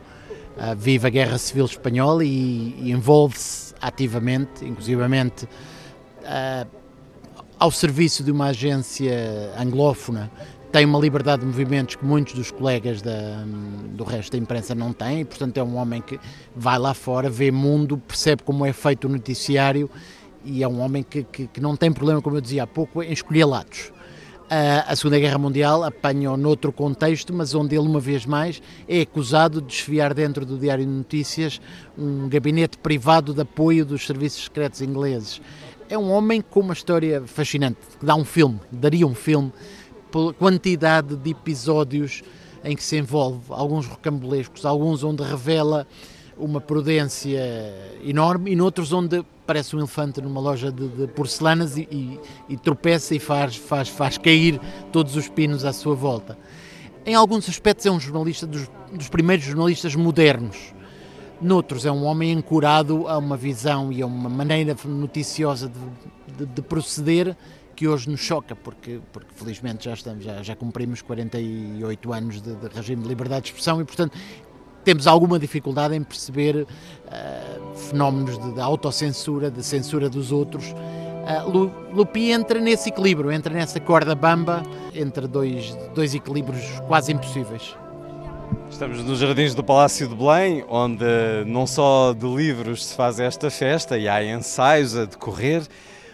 Uh, 0.56 0.74
vive 0.74 1.06
a 1.06 1.10
Guerra 1.10 1.36
Civil 1.36 1.66
Espanhola 1.66 2.24
e, 2.24 2.74
e 2.78 2.90
envolve-se 2.90 3.74
ativamente, 3.80 4.64
inclusivamente 4.64 5.44
uh, 5.44 6.66
ao 7.58 7.70
serviço 7.70 8.24
de 8.24 8.30
uma 8.30 8.46
agência 8.46 9.52
anglófona 9.58 10.30
tem 10.76 10.84
uma 10.84 10.98
liberdade 10.98 11.40
de 11.40 11.46
movimentos 11.46 11.94
que 11.94 12.04
muitos 12.04 12.34
dos 12.34 12.50
colegas 12.50 13.00
da, 13.00 13.44
do 13.94 14.04
resto 14.04 14.32
da 14.32 14.38
imprensa 14.38 14.74
não 14.74 14.92
têm, 14.92 15.20
e 15.20 15.24
portanto 15.24 15.56
é 15.56 15.62
um 15.62 15.76
homem 15.76 16.02
que 16.02 16.20
vai 16.54 16.78
lá 16.78 16.92
fora, 16.92 17.30
vê 17.30 17.50
mundo, 17.50 17.96
percebe 17.96 18.42
como 18.42 18.66
é 18.66 18.74
feito 18.74 19.06
o 19.06 19.08
noticiário 19.08 19.88
e 20.44 20.62
é 20.62 20.68
um 20.68 20.80
homem 20.80 21.02
que, 21.02 21.24
que, 21.24 21.46
que 21.46 21.60
não 21.62 21.76
tem 21.76 21.90
problema, 21.90 22.20
como 22.20 22.36
eu 22.36 22.42
dizia 22.42 22.64
há 22.64 22.66
pouco, 22.66 23.02
em 23.02 23.10
escolher 23.10 23.46
lados. 23.46 23.90
A 24.48 24.94
Segunda 24.94 25.18
Guerra 25.18 25.38
Mundial 25.38 25.82
apanha-o 25.82 26.36
noutro 26.36 26.70
contexto, 26.70 27.34
mas 27.34 27.52
onde 27.52 27.74
ele, 27.74 27.84
uma 27.84 27.98
vez 27.98 28.24
mais, 28.24 28.62
é 28.88 29.00
acusado 29.00 29.60
de 29.60 29.66
desfiar 29.66 30.14
dentro 30.14 30.46
do 30.46 30.56
Diário 30.56 30.84
de 30.84 30.90
Notícias 30.90 31.60
um 31.98 32.28
gabinete 32.28 32.78
privado 32.78 33.34
de 33.34 33.40
apoio 33.40 33.84
dos 33.84 34.06
serviços 34.06 34.44
secretos 34.44 34.80
ingleses. 34.80 35.40
É 35.88 35.98
um 35.98 36.12
homem 36.12 36.40
com 36.40 36.60
uma 36.60 36.74
história 36.74 37.24
fascinante, 37.26 37.78
que 37.98 38.06
dá 38.06 38.14
um 38.14 38.24
filme, 38.24 38.60
daria 38.70 39.04
um 39.04 39.16
filme, 39.16 39.52
pela 40.12 40.32
quantidade 40.32 41.16
de 41.16 41.30
episódios 41.30 42.22
em 42.62 42.76
que 42.76 42.84
se 42.84 42.96
envolve, 42.96 43.40
alguns 43.48 43.86
rocambolescos, 43.86 44.64
alguns 44.64 45.02
onde 45.02 45.24
revela 45.24 45.88
uma 46.36 46.60
prudência 46.60 47.40
enorme 48.04 48.52
e 48.52 48.56
noutros 48.56 48.92
onde 48.92 49.24
parece 49.46 49.74
um 49.76 49.78
elefante 49.78 50.20
numa 50.20 50.40
loja 50.40 50.72
de, 50.72 50.88
de 50.88 51.06
porcelanas 51.06 51.76
e, 51.76 51.88
e, 51.90 52.20
e, 52.48 52.56
tropeça 52.56 53.14
e 53.14 53.18
faz, 53.18 53.56
faz, 53.56 53.88
faz 53.88 54.18
cair 54.18 54.60
todos 54.92 55.16
os 55.16 55.28
pinos 55.28 55.64
à 55.64 55.72
sua 55.72 55.94
volta. 55.94 56.36
Em 57.04 57.14
alguns 57.14 57.48
aspectos 57.48 57.86
é 57.86 57.90
um 57.90 58.00
jornalista 58.00 58.46
dos, 58.46 58.68
dos 58.92 59.08
primeiros 59.08 59.44
jornalistas 59.44 59.94
modernos. 59.94 60.74
Noutros 61.40 61.86
é 61.86 61.92
um 61.92 62.04
homem 62.04 62.32
ancorado 62.32 63.06
a 63.06 63.16
uma 63.18 63.36
visão 63.36 63.92
e 63.92 64.02
a 64.02 64.06
uma 64.06 64.28
maneira 64.28 64.76
noticiosa 64.84 65.68
de, 65.68 66.44
de, 66.44 66.46
de 66.46 66.62
proceder 66.62 67.36
que 67.76 67.86
hoje 67.86 68.08
nos 68.08 68.20
choca, 68.20 68.56
porque, 68.56 69.00
porque 69.12 69.28
felizmente 69.34 69.84
já, 69.84 69.92
estamos, 69.92 70.24
já, 70.24 70.42
já 70.42 70.56
cumprimos 70.56 71.02
48 71.02 72.12
anos 72.12 72.40
de, 72.40 72.56
de 72.56 72.68
regime 72.68 73.02
de 73.02 73.08
liberdade 73.08 73.42
de 73.42 73.48
expressão 73.50 73.80
e, 73.82 73.84
portanto, 73.84 74.16
temos 74.86 75.08
alguma 75.08 75.36
dificuldade 75.36 75.96
em 75.96 76.02
perceber 76.04 76.64
uh, 76.64 77.76
fenómenos 77.76 78.38
de, 78.38 78.52
de, 78.52 78.60
autocensura, 78.60 79.50
de 79.50 79.60
censura 79.60 80.08
dos 80.08 80.30
outros. 80.30 80.64
Uh, 80.70 81.72
Lupi 81.92 82.30
entra 82.30 82.60
nesse 82.60 82.90
equilíbrio, 82.90 83.32
entra 83.32 83.52
nessa 83.52 83.80
corda 83.80 84.14
bamba 84.14 84.62
entre 84.94 85.26
dois, 85.26 85.76
dois 85.92 86.14
equilíbrios 86.14 86.62
quase 86.86 87.12
impossíveis. 87.12 87.74
Estamos 88.70 89.02
nos 89.02 89.18
jardins 89.18 89.56
do 89.56 89.64
Palácio 89.64 90.06
de 90.06 90.14
Belém, 90.14 90.64
onde 90.68 91.04
não 91.46 91.66
só 91.66 92.12
de 92.12 92.24
livros 92.24 92.86
se 92.86 92.94
faz 92.94 93.18
esta 93.18 93.50
festa 93.50 93.98
e 93.98 94.08
há 94.08 94.24
ensaios 94.24 94.96
a 94.96 95.04
decorrer, 95.04 95.66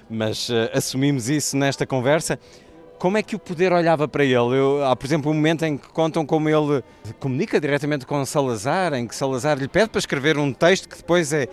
mas 0.08 0.48
uh, 0.48 0.70
assumimos 0.72 1.28
isso 1.28 1.58
nesta 1.58 1.86
conversa. 1.86 2.38
Como 3.02 3.18
é 3.18 3.22
que 3.24 3.34
o 3.34 3.38
poder 3.40 3.72
olhava 3.72 4.06
para 4.06 4.22
ele? 4.22 4.36
Eu, 4.36 4.84
há, 4.84 4.94
por 4.94 5.04
exemplo, 5.04 5.28
um 5.28 5.34
momento 5.34 5.64
em 5.64 5.76
que 5.76 5.88
contam 5.88 6.24
como 6.24 6.48
ele 6.48 6.84
comunica 7.18 7.60
diretamente 7.60 8.06
com 8.06 8.24
Salazar, 8.24 8.94
em 8.94 9.08
que 9.08 9.16
Salazar 9.16 9.58
lhe 9.58 9.66
pede 9.66 9.90
para 9.90 9.98
escrever 9.98 10.38
um 10.38 10.52
texto 10.52 10.88
que 10.88 10.98
depois 10.98 11.32
é, 11.32 11.48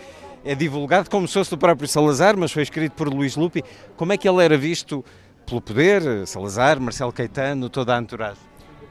é 0.46 0.54
divulgado 0.54 1.10
como 1.10 1.28
se 1.28 1.34
fosse 1.34 1.50
do 1.50 1.58
próprio 1.58 1.88
Salazar, 1.88 2.38
mas 2.38 2.52
foi 2.52 2.62
escrito 2.62 2.92
por 2.92 3.12
Luís 3.12 3.36
Lupi. 3.36 3.64
Como 3.98 4.14
é 4.14 4.18
que 4.18 4.30
ele 4.30 4.46
era 4.46 4.56
visto 4.56 5.04
pelo 5.44 5.60
poder? 5.60 6.28
Salazar, 6.28 6.80
Marcelo 6.80 7.12
Caetano, 7.12 7.68
toda 7.68 7.98
a 7.98 8.00
entourage? 8.00 8.40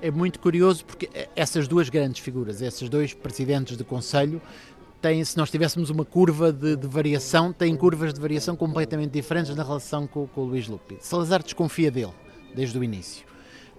É 0.02 0.10
muito 0.10 0.40
curioso 0.40 0.84
porque 0.84 1.08
essas 1.36 1.68
duas 1.68 1.88
grandes 1.88 2.20
figuras, 2.20 2.60
esses 2.60 2.88
dois 2.88 3.14
presidentes 3.14 3.76
de 3.76 3.84
conselho, 3.84 4.42
têm, 5.00 5.24
se 5.24 5.36
nós 5.36 5.48
tivéssemos 5.48 5.90
uma 5.90 6.04
curva 6.04 6.52
de, 6.52 6.74
de, 6.74 6.88
variação, 6.88 7.52
têm 7.52 7.76
curvas 7.76 8.12
de 8.12 8.20
variação 8.20 8.56
completamente 8.56 9.12
diferentes 9.12 9.54
na 9.54 9.62
relação 9.62 10.08
com, 10.08 10.26
com 10.26 10.40
o 10.40 10.44
Luís 10.44 10.66
Lupi. 10.66 10.96
Salazar 10.98 11.40
desconfia 11.40 11.88
dele 11.88 12.14
desde 12.54 12.78
o 12.78 12.84
início. 12.84 13.26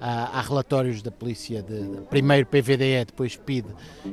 Há, 0.02 0.40
relatórios 0.40 1.02
da 1.02 1.12
polícia, 1.12 1.62
de, 1.62 2.02
primeiro 2.10 2.48
PVDE, 2.48 3.04
depois 3.06 3.36
PID, 3.36 3.66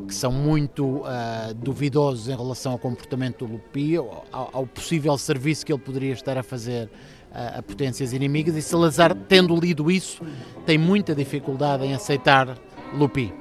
que 0.09 0.13
são 0.13 0.33
muito 0.33 0.85
uh, 0.85 1.55
duvidosos 1.55 2.29
em 2.29 2.37
relação 2.37 2.73
ao 2.73 2.79
comportamento 2.79 3.47
do 3.47 3.53
Lupi, 3.53 3.97
ao, 3.97 4.27
ao, 4.33 4.67
possível 4.67 5.17
serviço 5.17 5.65
que 5.65 5.73
ele 5.73 5.81
poderia 5.81 6.13
estar 6.13 6.37
a 6.37 6.43
fazer 6.43 6.87
uh, 6.87 7.59
a 7.59 7.63
potências 7.63 8.13
inimigas, 8.13 8.57
e 8.57 8.63
Salazar, 8.63 9.15
tendo 9.29 9.55
lido 9.55 9.89
isso, 9.89 10.21
tem 10.67 10.77
muita 10.77 11.15
dificuldade 11.15 11.85
em 11.85 11.95
aceitar 11.95 12.59
Lupi 12.93 13.33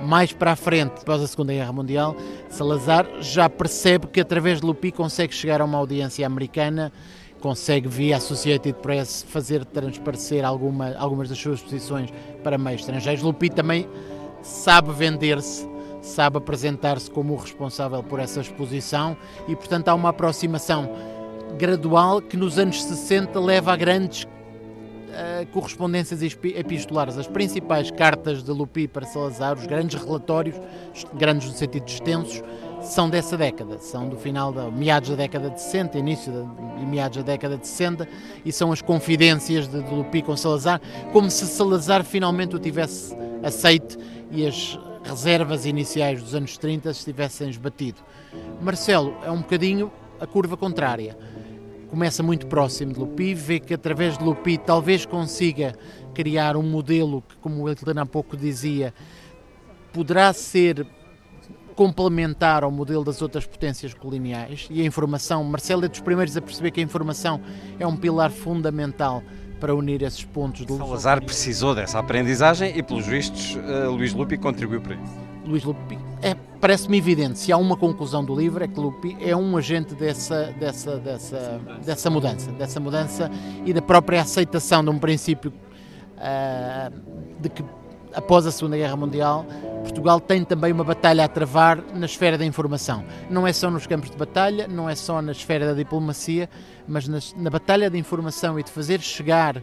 mais 0.00 0.32
para 0.32 0.52
a 0.52 0.56
frente, 0.56 1.00
após 1.00 1.22
a 1.22 1.26
Segunda 1.26 1.52
Guerra 1.52 1.72
Mundial, 1.72 2.16
Salazar 2.48 3.06
já 3.20 3.48
percebe 3.48 4.06
que 4.06 4.20
através 4.20 4.60
de 4.60 4.66
Lupi 4.66 4.92
consegue 4.92 5.34
chegar 5.34 5.60
a 5.60 5.64
uma 5.64 5.78
audiência 5.78 6.26
americana 6.26 6.92
consegue 7.40 7.88
via 7.88 8.16
Associated 8.16 8.74
Press 8.80 9.24
fazer 9.28 9.64
transparecer 9.64 10.44
alguma, 10.44 10.94
algumas 10.96 11.28
das 11.28 11.38
suas 11.38 11.60
posições 11.60 12.10
para 12.42 12.58
meios 12.58 12.80
estrangeiros. 12.80 13.22
Lupi 13.22 13.48
também 13.50 13.88
sabe 14.42 14.92
vender-se, 14.92 15.68
sabe 16.02 16.38
apresentar-se 16.38 17.10
como 17.10 17.34
o 17.34 17.36
responsável 17.36 18.02
por 18.02 18.20
essa 18.20 18.40
exposição 18.40 19.16
e, 19.46 19.54
portanto, 19.54 19.88
há 19.88 19.94
uma 19.94 20.10
aproximação 20.10 20.90
gradual 21.58 22.20
que 22.20 22.36
nos 22.36 22.58
anos 22.58 22.82
60 22.82 23.38
leva 23.40 23.72
a 23.72 23.76
grandes 23.76 24.26
uh, 25.08 25.46
correspondências 25.48 26.22
epistolares. 26.22 27.18
As 27.18 27.26
principais 27.26 27.90
cartas 27.90 28.42
de 28.42 28.50
Lupi 28.50 28.86
para 28.86 29.06
Salazar, 29.06 29.56
os 29.56 29.66
grandes 29.66 30.02
relatórios, 30.02 30.56
grandes 31.14 31.48
no 31.48 31.54
sentido 31.54 31.86
extensos, 31.86 32.42
são 32.82 33.10
dessa 33.10 33.36
década, 33.36 33.78
são 33.78 34.08
do 34.08 34.16
final 34.16 34.52
da 34.52 34.70
meados 34.70 35.10
da 35.10 35.16
década 35.16 35.50
de 35.50 35.60
60, 35.60 35.98
início 35.98 36.32
da, 36.32 36.80
e 36.80 36.86
meados 36.86 37.18
da 37.18 37.24
década 37.24 37.56
de 37.56 37.66
60, 37.66 38.08
e 38.44 38.52
são 38.52 38.70
as 38.70 38.80
confidências 38.80 39.66
de, 39.66 39.82
de 39.82 39.94
Lupi 39.94 40.22
com 40.22 40.36
Salazar, 40.36 40.80
como 41.12 41.30
se 41.30 41.46
Salazar 41.46 42.04
finalmente 42.04 42.54
o 42.54 42.58
tivesse 42.58 43.16
aceite 43.42 43.98
e 44.30 44.46
as 44.46 44.78
reservas 45.02 45.66
iniciais 45.66 46.22
dos 46.22 46.34
anos 46.34 46.56
30 46.56 46.92
se 46.94 47.04
tivessem 47.04 47.48
esbatido. 47.48 47.98
Marcelo 48.60 49.14
é 49.24 49.30
um 49.30 49.38
bocadinho 49.38 49.90
a 50.20 50.26
curva 50.26 50.56
contrária. 50.56 51.16
Começa 51.90 52.22
muito 52.22 52.46
próximo 52.46 52.92
de 52.92 53.00
Lupi, 53.00 53.34
vê 53.34 53.58
que 53.58 53.72
através 53.72 54.18
de 54.18 54.24
Lupi 54.24 54.58
talvez 54.58 55.06
consiga 55.06 55.74
criar 56.14 56.56
um 56.56 56.62
modelo 56.62 57.22
que, 57.22 57.36
como 57.36 57.62
o 57.62 57.68
Helena 57.68 58.02
há 58.02 58.06
pouco 58.06 58.36
dizia, 58.36 58.92
poderá 59.92 60.32
ser 60.32 60.86
complementar 61.74 62.64
ao 62.64 62.72
modelo 62.72 63.04
das 63.04 63.22
outras 63.22 63.46
potências 63.46 63.94
coloniais 63.94 64.66
e 64.68 64.82
a 64.82 64.84
informação, 64.84 65.44
Marcelo 65.44 65.84
é 65.84 65.88
dos 65.88 66.00
primeiros 66.00 66.36
a 66.36 66.42
perceber 66.42 66.72
que 66.72 66.80
a 66.80 66.82
informação 66.82 67.40
é 67.78 67.86
um 67.86 67.96
pilar 67.96 68.32
fundamental 68.32 69.22
para 69.60 69.74
unir 69.74 70.02
esses 70.02 70.24
pontos 70.24 70.66
de 70.66 70.76
Salazar 70.76 71.24
precisou 71.24 71.74
dessa 71.74 71.98
aprendizagem 72.00 72.76
e, 72.76 72.82
pelos 72.82 73.06
vistos, 73.06 73.54
uh, 73.54 73.90
Luís 73.90 74.12
Lupi 74.12 74.36
contribuiu 74.36 74.80
para 74.80 74.94
isso. 74.96 75.12
Luís 75.44 75.64
Lupi, 75.64 75.98
é, 76.20 76.36
parece-me 76.60 76.98
evidente, 76.98 77.38
se 77.38 77.52
há 77.52 77.56
uma 77.56 77.76
conclusão 77.76 78.24
do 78.24 78.34
livro, 78.34 78.62
é 78.62 78.68
que 78.68 78.78
Lupi 78.78 79.16
é 79.20 79.36
um 79.36 79.56
agente 79.56 79.94
dessa, 79.94 80.52
dessa, 80.58 80.96
dessa, 80.96 81.60
dessa 81.84 82.10
mudança, 82.10 82.50
dessa 82.52 82.80
mudança 82.80 83.30
e 83.64 83.72
da 83.72 83.82
própria 83.82 84.22
aceitação 84.22 84.82
de 84.82 84.90
um 84.90 84.98
princípio 84.98 85.52
uh, 86.16 86.92
de 87.40 87.48
que 87.48 87.64
após 88.12 88.46
a 88.46 88.50
Segunda 88.50 88.76
Guerra 88.76 88.96
Mundial, 88.96 89.46
Portugal 89.82 90.20
tem 90.20 90.44
também 90.44 90.72
uma 90.72 90.84
batalha 90.84 91.24
a 91.24 91.28
travar 91.28 91.82
na 91.94 92.06
esfera 92.06 92.36
da 92.36 92.44
informação. 92.44 93.04
Não 93.30 93.46
é 93.46 93.52
só 93.52 93.70
nos 93.70 93.86
campos 93.86 94.10
de 94.10 94.16
batalha, 94.16 94.66
não 94.66 94.88
é 94.88 94.94
só 94.94 95.22
na 95.22 95.32
esfera 95.32 95.66
da 95.66 95.74
diplomacia, 95.74 96.48
mas 96.86 97.06
na 97.36 97.50
batalha 97.50 97.88
de 97.88 97.98
informação 97.98 98.58
e 98.58 98.62
de 98.62 98.70
fazer 98.70 99.00
chegar 99.00 99.62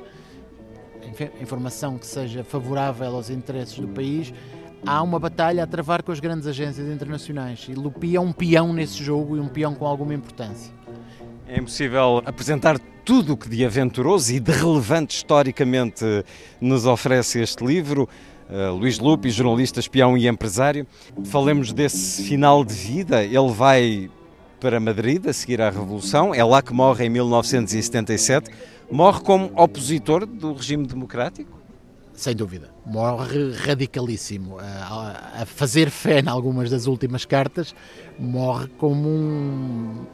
informação 1.40 1.98
que 1.98 2.06
seja 2.06 2.44
favorável 2.44 3.16
aos 3.16 3.30
interesses 3.30 3.78
do 3.78 3.88
país, 3.88 4.34
há 4.86 5.02
uma 5.02 5.20
batalha 5.20 5.64
a 5.64 5.68
travar 5.68 6.04
com 6.04 6.12
as 6.12 6.20
grandes 6.20 6.48
agências 6.48 6.88
internacionais. 6.88 7.66
E 7.70 7.74
Lupi 7.74 8.16
é 8.16 8.22
um 8.22 8.32
peão 8.32 8.72
nesse 8.72 9.04
jogo 9.04 9.38
e 9.38 9.40
um 9.40 9.48
peão 9.48 9.74
com 9.74 9.86
alguma 9.86 10.14
importância. 10.14 10.72
É 11.48 11.60
impossível 11.60 12.22
apresentar 12.26 12.80
tudo 13.04 13.34
o 13.34 13.38
que 13.38 13.48
de 13.48 13.64
aventuroso 13.64 14.34
e 14.34 14.40
de 14.40 14.52
relevante 14.52 15.16
historicamente 15.16 16.04
nos 16.60 16.86
oferece 16.86 17.40
este 17.40 17.64
livro. 17.64 18.10
Uh, 18.50 18.76
Luís 18.76 19.00
Lupe, 19.00 19.30
jornalista, 19.30 19.80
espião 19.80 20.18
e 20.18 20.28
empresário. 20.28 20.86
Falemos 21.26 21.72
desse 21.72 22.24
final 22.24 22.64
de 22.64 22.74
vida. 22.74 23.24
Ele 23.24 23.52
vai 23.52 24.10
para 24.60 24.80
Madrid 24.80 25.26
a 25.28 25.34
seguir 25.34 25.62
à 25.62 25.70
Revolução. 25.70 26.34
É 26.34 26.44
lá 26.44 26.62
que 26.62 26.74
morre 26.74 27.06
em 27.06 27.10
1977. 27.10 28.50
Morre 28.92 29.22
como 29.22 29.52
opositor 29.56 30.26
do 30.26 30.54
regime 30.54 30.86
democrático? 30.86 31.65
Sem 32.16 32.36
dúvida. 32.36 32.70
Morre 32.86 33.52
radicalíssimo. 33.52 34.58
A, 34.60 35.44
fazer 35.46 35.90
fé 35.90 36.22
em 36.22 36.30
algumas 36.30 36.70
das 36.70 36.88
últimas 36.88 37.26
cartas, 37.26 37.76
morre 38.18 38.68
como 38.78 39.10
um, 39.10 40.06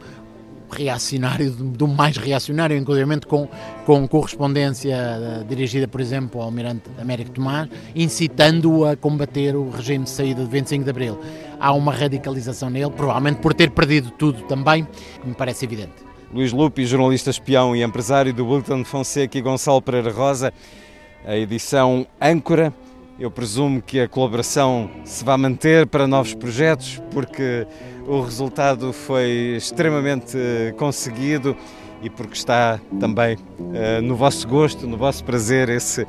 reacionário, 0.70 1.50
do 1.52 1.86
mais 1.86 2.16
reacionário, 2.16 2.76
inclusive 2.76 3.20
com, 3.20 3.48
com 3.86 4.08
correspondência 4.08 4.96
uh, 4.96 5.44
dirigida, 5.44 5.86
por 5.86 6.00
exemplo, 6.00 6.40
ao 6.40 6.46
Almirante 6.46 6.90
Américo 6.98 7.30
Tomás, 7.30 7.68
incitando-o 7.94 8.84
a 8.84 8.96
combater 8.96 9.54
o 9.54 9.70
regime 9.70 10.04
de 10.04 10.10
saída 10.10 10.42
de 10.42 10.50
25 10.50 10.84
de 10.84 10.90
Abril. 10.90 11.20
Há 11.60 11.72
uma 11.72 11.92
radicalização 11.92 12.68
nele, 12.68 12.90
provavelmente 12.90 13.40
por 13.40 13.54
ter 13.54 13.70
perdido 13.70 14.10
tudo 14.10 14.42
também, 14.44 14.86
que 15.20 15.28
me 15.28 15.34
parece 15.34 15.64
evidente. 15.64 16.12
Luís 16.32 16.50
Lupe, 16.50 16.86
jornalista 16.86 17.28
espião 17.28 17.76
e 17.76 17.82
empresário 17.82 18.32
do 18.32 18.48
Wilton 18.48 18.84
Fonseca 18.84 19.36
e 19.36 19.42
Gonçalo 19.42 19.82
Pereira 19.82 20.10
Rosa, 20.10 20.52
a 21.24 21.36
edição 21.36 22.06
Âncora. 22.20 22.72
Eu 23.18 23.30
presumo 23.30 23.80
que 23.80 24.00
a 24.00 24.08
colaboração 24.08 24.90
se 25.04 25.24
vai 25.24 25.36
manter 25.36 25.86
para 25.86 26.06
novos 26.06 26.34
projetos, 26.34 27.00
porque 27.12 27.66
o 28.06 28.20
resultado 28.20 28.92
foi 28.92 29.54
extremamente 29.56 30.36
eh, 30.36 30.74
conseguido 30.76 31.56
e 32.02 32.10
porque 32.10 32.34
está 32.34 32.80
também 32.98 33.36
uh, 33.36 34.02
no 34.02 34.16
vosso 34.16 34.48
gosto, 34.48 34.88
no 34.88 34.96
vosso 34.96 35.24
prazer, 35.24 35.68
esse 35.68 36.04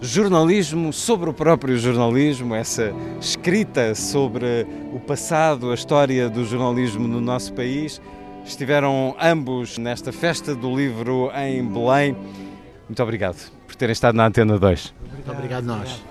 jornalismo 0.00 0.92
sobre 0.92 1.30
o 1.30 1.32
próprio 1.32 1.78
jornalismo, 1.78 2.54
essa 2.54 2.92
escrita 3.20 3.94
sobre 3.94 4.66
o 4.92 4.98
passado, 4.98 5.70
a 5.70 5.74
história 5.74 6.28
do 6.28 6.44
jornalismo 6.44 7.06
no 7.06 7.20
nosso 7.20 7.52
país. 7.52 8.00
Estiveram 8.44 9.14
ambos 9.20 9.78
nesta 9.78 10.12
festa 10.12 10.54
do 10.54 10.74
livro 10.74 11.30
em 11.34 11.64
Belém. 11.64 12.16
Muito 12.88 13.02
obrigado 13.02 13.57
por 13.68 13.76
terem 13.76 13.92
estado 13.92 14.16
na 14.16 14.26
Antena 14.26 14.58
2. 14.58 14.94
Muito 15.12 15.30
obrigado, 15.30 15.64
nós. 15.64 16.02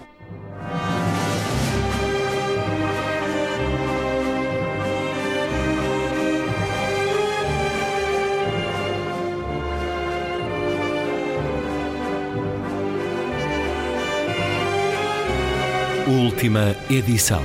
Última 16.08 16.74
edição. 16.90 17.42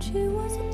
She 0.00 0.28
was 0.28 0.69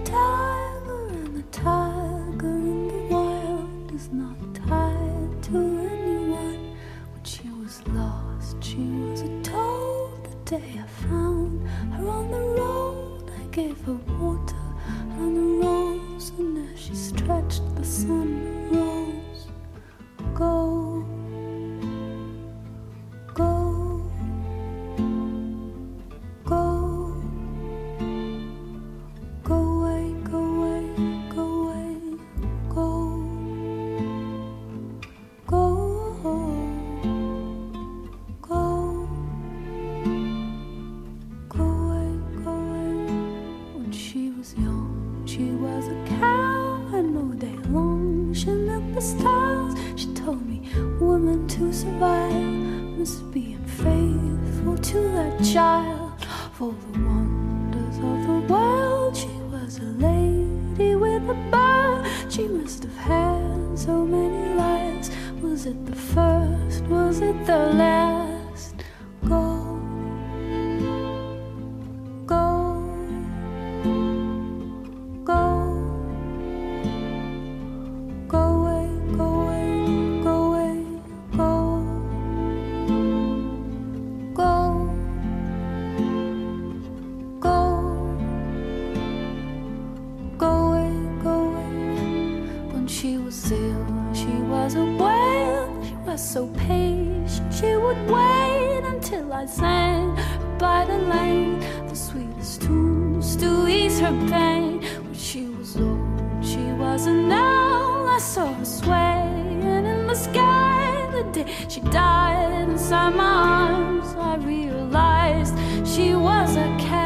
saw 108.19 108.53
her 108.53 108.64
swaying 108.64 109.62
in 109.62 110.07
the 110.07 110.14
sky 110.14 111.09
the 111.12 111.23
day 111.33 111.47
she 111.69 111.81
died 111.81 112.69
inside 112.69 113.14
my 113.14 113.25
arms. 113.25 114.14
I 114.17 114.37
realized 114.37 115.55
she 115.87 116.14
was 116.14 116.57
a 116.57 116.77
cat. 116.79 117.05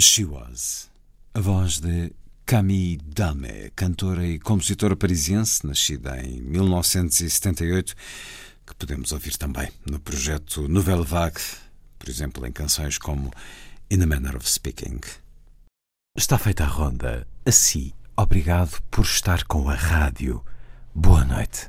She 0.00 0.24
Was. 0.24 0.90
A 1.34 1.40
voz 1.40 1.78
de 1.78 2.12
Camille 2.46 2.98
Dame, 3.04 3.70
cantora 3.76 4.26
e 4.26 4.38
compositora 4.38 4.96
parisiense, 4.96 5.66
nascida 5.66 6.20
em 6.22 6.40
1978, 6.40 7.94
que 8.66 8.74
podemos 8.74 9.12
ouvir 9.12 9.36
também 9.36 9.68
no 9.88 10.00
projeto 10.00 10.66
Nouvelle 10.66 11.04
Vague, 11.04 11.40
por 11.98 12.08
exemplo, 12.08 12.46
em 12.46 12.52
canções 12.52 12.98
como 12.98 13.30
In 13.90 14.02
a 14.02 14.06
Manner 14.06 14.36
of 14.36 14.48
Speaking. 14.48 15.00
Está 16.16 16.38
feita 16.38 16.64
a 16.64 16.66
ronda. 16.66 17.26
Assim, 17.44 17.92
obrigado 18.16 18.80
por 18.90 19.04
estar 19.04 19.44
com 19.44 19.68
a 19.68 19.74
rádio. 19.74 20.44
Boa 20.94 21.24
noite. 21.24 21.68